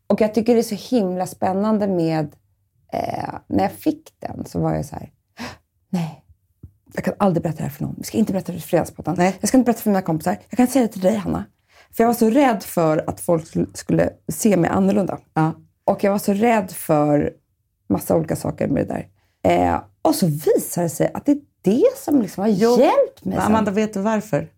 [0.08, 2.36] Och jag tycker det är så himla spännande med...
[2.94, 5.10] Eh, när jag fick den så var jag så här...
[5.90, 6.24] Nej,
[6.94, 7.94] jag kan aldrig berätta det här för någon.
[7.98, 9.16] Jag ska inte berätta det för Fredagspodden.
[9.18, 9.38] Nej.
[9.40, 10.38] Jag ska inte berätta för mina kompisar.
[10.50, 11.46] Jag kan inte säga det till dig, Hanna.
[11.92, 15.18] För jag var så rädd för att folk skulle- se mig annorlunda.
[15.34, 15.52] Ja.
[15.86, 17.34] Och jag var så rädd för
[17.90, 19.08] massa olika saker med det där.
[19.74, 23.26] Eh, och så visar det sig att det är det som liksom har Jo, hjälpt
[23.26, 23.36] mig.
[23.36, 23.42] Men sen.
[23.52, 24.50] Amanda, vet du varför?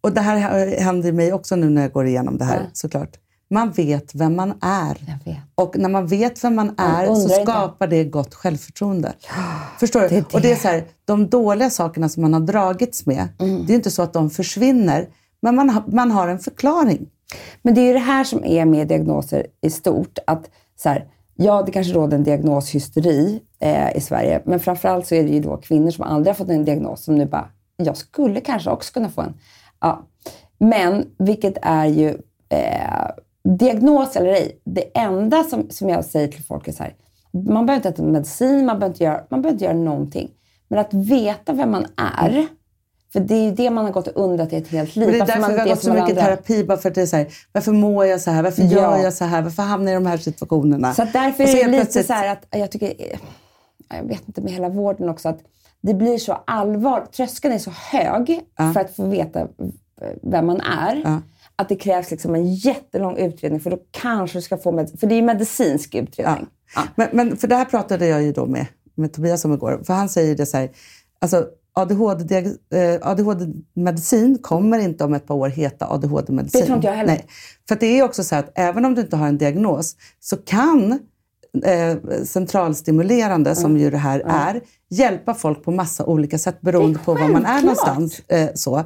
[0.00, 2.70] Och det här händer mig också nu när jag går igenom det här, Ja.
[2.72, 3.18] såklart.
[3.50, 4.96] Man vet vem man är.
[5.54, 7.52] Och när man vet vem man är så undrar inte.
[7.52, 9.12] skapar det gott självförtroende.
[9.80, 10.08] Förstår du?
[10.08, 10.34] det det.
[10.34, 13.66] Och det är så här, de dåliga sakerna som man har dragits med, Mm.
[13.66, 15.08] det är inte så att de försvinner,
[15.42, 17.06] men man, har- man har en förklaring.
[17.62, 20.18] Men det är ju det här som är med diagnoser i stort.
[20.26, 25.14] Att så här, ja, det kanske råder en diagnoshysteri eh, i Sverige, men framförallt så
[25.14, 27.96] är det ju då kvinnor som aldrig har fått en diagnos som nu bara, jag
[27.96, 29.34] skulle kanske också kunna få en.
[29.80, 30.06] Ja.
[30.58, 32.08] Men vilket är ju,
[32.48, 33.06] eh,
[33.44, 36.94] diagnos eller ej, det enda som, som jag säger till folk är så här,
[37.32, 40.30] man behöver inte äta medicin, man behöver inte göra, man behöver inte göra någonting.
[40.68, 42.46] Men att veta vem man är,
[43.12, 45.08] för det är ju det man har gått och undrat i ett helt liv.
[45.08, 46.22] Men det är därför man vi har gått så mycket andra.
[46.22, 48.42] terapi, bara för att det är så här, varför mår jag så här?
[48.42, 48.68] Varför Ja.
[48.70, 49.42] gör jag så här?
[49.42, 50.94] Varför hamnar jag i de här situationerna?
[50.94, 53.18] Så därför Och är det lite plötsligt- så här att jag tycker, eh,
[53.96, 55.38] jag vet inte med hela vården också, att
[55.80, 57.06] det blir så allvar.
[57.16, 58.40] Tröskeln är så hög
[58.74, 59.46] för att få veta
[60.22, 61.02] vem man är.
[61.04, 61.20] Ja.
[61.60, 65.06] Att det krävs liksom en jättelång utredning för då kanske du ska få med, för
[65.06, 66.46] det är ju medicinsk utredning.
[66.74, 66.82] Ja.
[66.94, 69.80] Men, men för det här pratade jag ju då med, med Tobias om igår.
[69.86, 70.70] För han säger det så här,
[71.18, 72.36] alltså ADHD,
[72.74, 76.60] eh, ADHD-medicin kommer inte om ett par år heta ADHD-medicin.
[76.60, 77.12] Det tror inte jag heller.
[77.12, 77.26] Nej.
[77.68, 80.98] För det är också så att även om du inte har en diagnos så kan
[81.64, 87.14] eh, centralstimulerande, som ju det här är, hjälpa folk på massa olika sätt beroende på
[87.14, 88.20] var man är någonstans.
[88.28, 88.84] Eh, så.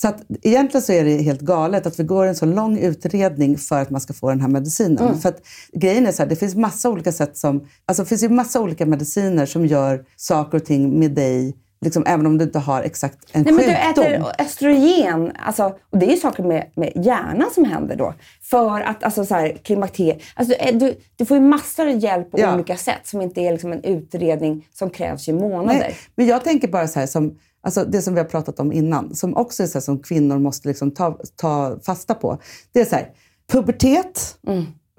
[0.00, 3.58] Så att egentligen så är det helt galet att vi går en så lång utredning
[3.58, 4.98] för att man ska få den här medicinen.
[4.98, 5.18] Mm.
[5.18, 5.40] För att
[5.72, 8.60] grejen är så här, det finns massa olika sätt som, alltså det finns ju massa
[8.60, 12.82] olika mediciner som gör saker och ting med dig, liksom, även om du inte har
[12.82, 14.04] exakt en Nej, men du sjukdom.
[14.04, 15.32] äter östrogen.
[15.46, 18.14] Alltså, och det är ju saker med, med hjärnan som händer då.
[18.42, 20.18] För att alltså, så här, klimakteriet...
[20.34, 22.54] Alltså, eh, du, du får ju massor av hjälp på Ja.
[22.54, 25.78] olika sätt som inte är liksom en utredning som krävs i månader.
[25.78, 28.72] Nej, men jag tänker bara så här, som, alltså det som vi har pratat om
[28.72, 32.38] innan, som också är så som kvinnor måste liksom ta, ta fasta på.
[32.72, 33.08] Det är så här,
[33.52, 34.38] pubertet,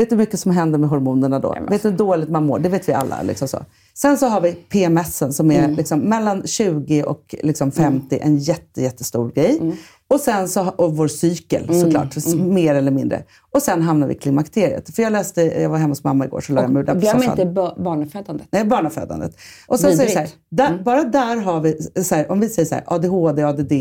[0.01, 1.55] Vet du hur mycket som händer med hormonerna då?
[1.69, 2.59] Vet du hur dåligt man mår?
[2.59, 3.21] Det vet vi alla.
[3.21, 3.65] Liksom så.
[3.93, 8.81] Sen så har vi PMSen som är liksom, mellan 20 och liksom 50, en jätte,
[8.81, 9.59] jättestor grej.
[10.11, 13.23] Och sen så, och vår cykel såklart, s- mer eller mindre.
[13.51, 14.95] Och sen hamnar vi i klimakteriet.
[14.95, 16.99] För jag läste, jag var hemma hos mamma igår, så la jag mig där på
[16.99, 17.39] Glöm soffan.
[17.39, 18.47] inte ba- barnafödandet.
[18.51, 19.35] Nej, barnafödandet.
[19.67, 20.35] Och sen det så här, Vidrigt.
[20.49, 23.71] där, bara där har vi, så här, om vi säger så här, ADHD, ADD,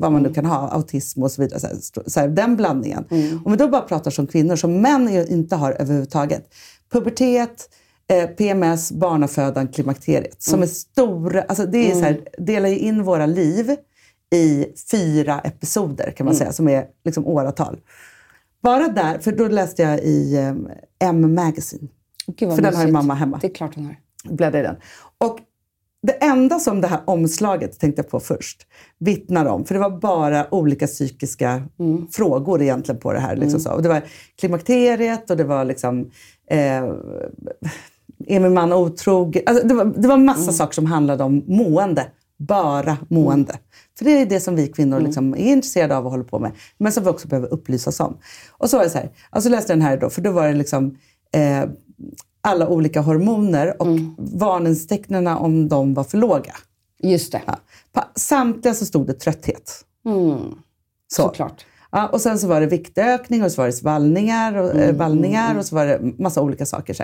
[0.00, 1.60] vad man nu kan ha, autism och så vidare.
[1.60, 1.76] Så här,
[2.06, 3.04] så den blandningen.
[3.44, 6.44] Om vi då bara pratar som kvinnor, som män inte har överhuvudtaget.
[6.92, 7.68] Pubertet,
[8.10, 10.42] eh, PMS, barnafödan, klimakteriet.
[10.42, 13.76] Som är stora, alltså det är så här, delar ju in våra liv
[14.34, 17.80] i fyra episoder kan man säga, som är liksom åratal.
[18.62, 20.54] Bara där, för då läste jag i eh,
[21.08, 21.88] M Magazine.
[22.38, 23.96] För den har ju mamma hemma Det är klart hon har.
[24.36, 24.76] bläddra i den.
[25.18, 25.38] Och
[26.02, 28.66] det enda som det här omslaget, tänkte jag på först,
[28.98, 31.62] vittnar om, för det var bara olika psykiska
[32.12, 33.36] frågor egentligen på det här.
[33.36, 33.72] Liksom så.
[33.72, 34.02] Och det var
[34.38, 36.10] klimakteriet och det var liksom,
[36.50, 36.84] eh,
[38.26, 39.42] är min man otrogen?
[39.46, 42.06] Alltså det, var, det var massa saker som handlade om mående.
[42.38, 43.58] Bara mående.
[43.98, 46.52] För det är det som vi kvinnor liksom är intresserade av och håller på med.
[46.78, 48.18] Men som vi också behöver upplysas om.
[48.50, 50.54] Och så var det så här, alltså läste den här då, för då var det
[50.54, 50.98] liksom
[51.32, 51.64] eh,
[52.40, 53.88] alla olika hormoner och
[54.18, 56.54] varningstecknen om de var för låga.
[57.02, 57.42] Just det.
[57.46, 57.56] Ja.
[57.92, 59.84] På samtliga så stod det trötthet.
[61.12, 61.22] Så.
[61.22, 61.64] Såklart.
[61.90, 65.58] Ja, och sen så var det viktökning och så var det svallningar och, eh, vallningar
[65.58, 66.94] och så var det massa olika saker.
[66.94, 67.02] Så,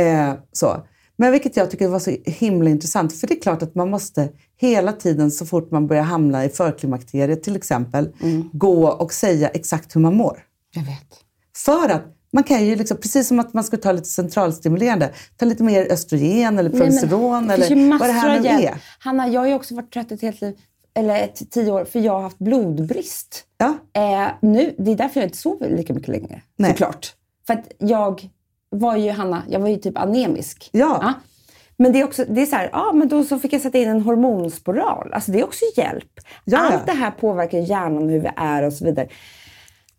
[0.00, 0.82] eh, så.
[1.16, 3.20] Men vilket jag tycker var så himla intressant.
[3.20, 6.48] För det är klart att man måste hela tiden så fort man börjar hamna i
[6.48, 8.12] förklimakteriet till exempel,
[8.52, 10.42] gå och säga exakt hur man mår.
[10.74, 11.20] Jag vet.
[11.56, 15.46] För att man kan ju, liksom, precis som att man ska ta lite centralstimulerande, ta
[15.46, 18.82] lite mer östrogen eller progesteron eller vad det här nu är.
[18.98, 20.56] Hanna, jag har ju också varit trött ett helt liv,
[20.94, 23.44] eller ett, tio år, för jag har haft blodbrist.
[23.58, 23.78] Ja.
[23.92, 26.42] Eh, nu, det är därför jag inte sover lika mycket längre.
[26.56, 26.70] Nej.
[26.70, 27.14] Såklart.
[27.46, 28.28] För att jag
[28.78, 30.68] var ju, Hanna, jag var ju typ anemisk.
[30.72, 31.12] Ja.
[31.78, 33.78] Men det är också, det är så här, ja men då så fick jag sätta
[33.78, 35.12] in en hormonspiral.
[35.12, 36.12] Alltså det är också hjälp.
[36.44, 36.58] Ja, ja.
[36.72, 39.08] Allt det här påverkar hjärnan, hur vi är och så vidare.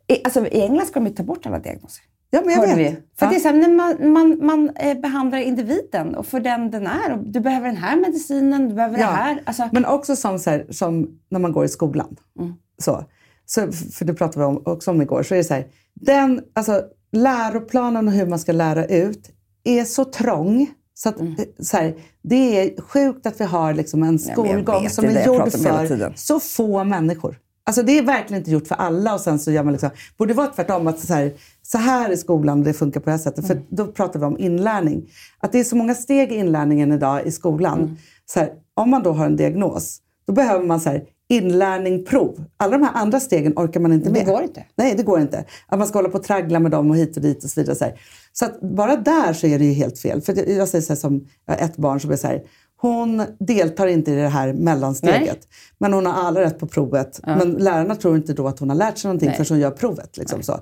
[0.08, 2.04] I, alltså, I England ska de ju ta bort alla diagnoser.
[2.30, 2.92] Ja, men jag Hörde vet.
[2.94, 2.96] vi.
[3.20, 3.30] För Ja.
[3.30, 6.88] det är så här, när man, man, man eh, behandlar individen och för den den
[6.88, 7.14] är.
[7.14, 9.42] Och du behöver den här medicinen, du behöver det här.
[9.46, 12.16] Alltså, Men också som, så här, som när man går i skolan.
[12.40, 12.54] Mm.
[12.78, 13.04] Så,
[13.46, 15.24] så, för det pratade vi om, också om igår.
[15.24, 16.82] Så är det så här, den, alltså,
[17.12, 19.30] läroplanen och hur man ska lära ut
[19.64, 20.70] är så trång.
[20.94, 21.36] Så att, Mm.
[21.60, 25.52] så här, det är sjukt att vi har liksom en skolgång vet, som är gjord
[25.52, 27.40] för så få människor.
[27.64, 30.34] Alltså det är verkligen inte gjort för alla och sen så gör man liksom, borde
[30.34, 33.18] vara tvärtom att så här, så här är skolan och det funkar på det här
[33.18, 33.46] sättet.
[33.46, 33.48] Mm.
[33.48, 35.10] För då pratar vi om inlärning.
[35.40, 37.80] Att det är så många steg i inlärningen idag i skolan.
[37.80, 37.96] Mm.
[38.26, 42.44] Så här, om man då har en diagnos, då behöver man så här, inlärning, prov.
[42.58, 44.26] Alla de här andra stegen orkar man inte Det med.
[44.26, 44.64] går inte.
[44.76, 45.46] Nej, det går inte.
[45.68, 47.62] Att man ska hålla på och traggla med dem och hit och dit och så
[47.62, 47.94] vidare.
[48.34, 50.22] Så, att bara där så är det ju helt fel.
[50.22, 52.42] För jag- jag säger så här som ett barn som är så här,
[52.82, 55.22] hon deltar inte i det här mellansteget.
[55.22, 55.40] Nej.
[55.78, 57.20] Men hon har alla rätt på provet.
[57.26, 59.38] Men lärarna tror inte då att hon har lärt sig någonting Nej.
[59.38, 60.18] förrän hon gör provet.
[60.18, 60.60] Liksom så.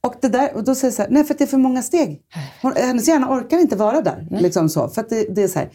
[0.00, 1.58] Och, det där, och då säger jag så här, nej för att det är för
[1.58, 2.20] många steg.
[2.62, 4.26] Hon, hennes hjärna orkar inte vara där.
[4.30, 5.68] Liksom så, för det, det är så här.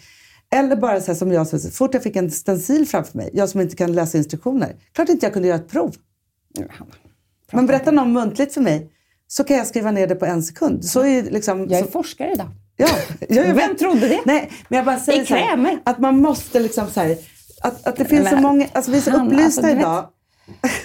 [0.56, 3.62] Eller bara så som jag, så fort jag fick en stencil framför mig, jag som
[3.62, 5.96] inte kan läsa instruktioner, klart inte jag kunde göra ett prov.
[7.52, 8.92] Men berätta någon muntligt för mig,
[9.28, 10.86] så kan jag skriva ner det på en sekund.
[10.86, 12.50] Så är liksom, jag är så, forskare idag.
[12.78, 12.88] Ja,
[13.30, 14.22] jag, jag Vem trodde det?
[14.26, 17.18] Nej, men jag bara säger så här, att man måste liksom så här,
[17.62, 19.68] att, att det finns så Men, många, alltså vi är så Hanna, upplysta alltså, du
[19.68, 20.10] vet- idag.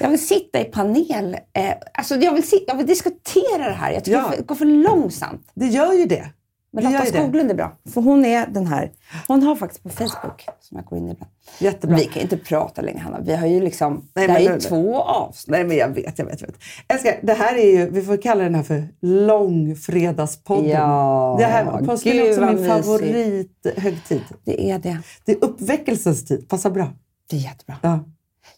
[0.00, 1.36] Jag vill sitta i panel.
[1.52, 3.92] Eh, alltså jag, vill jag vill diskutera det här.
[3.92, 4.32] Jag tycker Ja.
[4.36, 5.50] det går för långsamt.
[5.54, 6.26] Det gör ju det.
[6.72, 7.06] Men Lotta.
[7.06, 7.76] Skoglund är bra.
[7.94, 8.92] För hon är den här.
[9.28, 11.30] Hon har faktiskt på Facebook, som jag går in i ibland.
[11.58, 11.96] Jättebra.
[11.96, 13.20] Vi kan inte prata längre Hanna.
[13.20, 15.50] Vi har ju liksom, Nej, det här men är ju två avsnitt.
[15.52, 16.40] Nej, men jag vet, jag vet.
[16.40, 16.56] Jag vet.
[16.88, 20.70] Älskar, det här är ju, vi får kalla den här för långfredagspodden.
[20.70, 24.22] Ja, det här, påsken är också min favorithögtid.
[24.44, 24.98] Det är det.
[25.24, 26.88] Det är uppväckelsens tid, passar bra.
[27.30, 27.76] Det är jättebra.
[27.82, 28.04] Ja.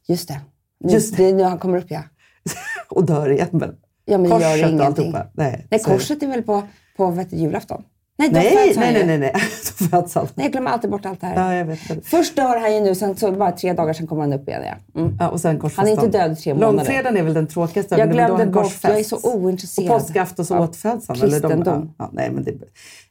[0.07, 0.41] Just det.
[0.81, 1.23] Nu, Just det.
[1.23, 2.03] det är nu han kommer upp ja.
[2.89, 3.75] Och dör igen väl?
[4.05, 5.27] Ja men det gör Korset och alltihopa.
[5.35, 6.62] Nej, Nej, korset är väl på,
[6.97, 7.83] på vet julafton?
[8.17, 9.33] Nej, Nej, nej, nej, nej, nej.
[9.79, 10.28] Då föds han.
[10.35, 11.36] Nej, jag glömmer alltid bort allt det här.
[11.53, 12.07] Ja, jag vet.
[12.07, 14.62] Först dör han ju nu, sen så bara tre dagar sen kommer han upp igen.
[14.95, 15.01] Ja.
[15.01, 15.16] Mm.
[15.20, 16.73] Ja, och sen Han är inte död i tre månader.
[16.77, 17.95] Långfredagen är väl den tråkigaste.
[17.95, 21.16] Jag det glömde bort, jag är så ointresserad Och påskafton så av återföds han.
[21.16, 21.95] eller de- kristendom.
[21.99, 22.53] Ja, ja, nej, men det,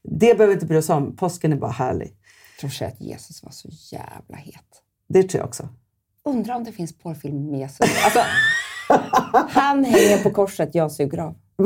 [0.03, 1.15] det behöver vi inte bry oss om.
[1.15, 2.07] Påsken är bara härlig.
[2.07, 4.55] Jag tror sig att Jesus var så jävla het.
[5.09, 5.67] Det tror jag också.
[6.25, 7.79] Undrar om det finns porrfilm med Jesus.
[7.79, 8.19] Alltså,
[9.49, 11.35] han hänger på korset, jag suger av.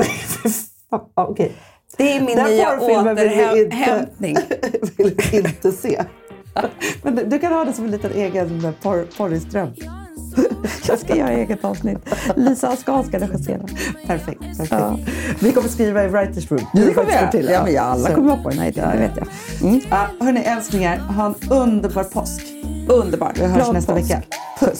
[0.92, 1.52] Ja, Okej.
[1.98, 4.38] Det är min Den nya porrfilmen vill vi inte- återhämtning.
[4.98, 6.04] vill jag inte se.
[7.02, 9.70] Men du, du kan ha det som en liten egen porr, porrigström.
[10.88, 11.98] Jag ska göra eget avsnitt.
[12.36, 13.60] Lisa Askal ska regissera.
[14.08, 14.40] Perfekt.
[14.42, 14.72] perfekt.
[14.72, 14.98] Ja.
[15.40, 16.66] Vi kommer skriva i Writers Room.
[16.74, 17.50] Det kommer vi till.
[17.52, 19.28] Ja, men alla Så- kommer vara på den här idén, det vet jag.
[19.70, 19.82] Mm.
[19.90, 22.44] Ja, hörni älsklingar, ha en underbar påsk.
[22.90, 23.38] Underbart.
[23.40, 24.06] Vi hörs Glad nästa påsk.
[24.06, 24.22] vecka.
[24.60, 24.80] Puss!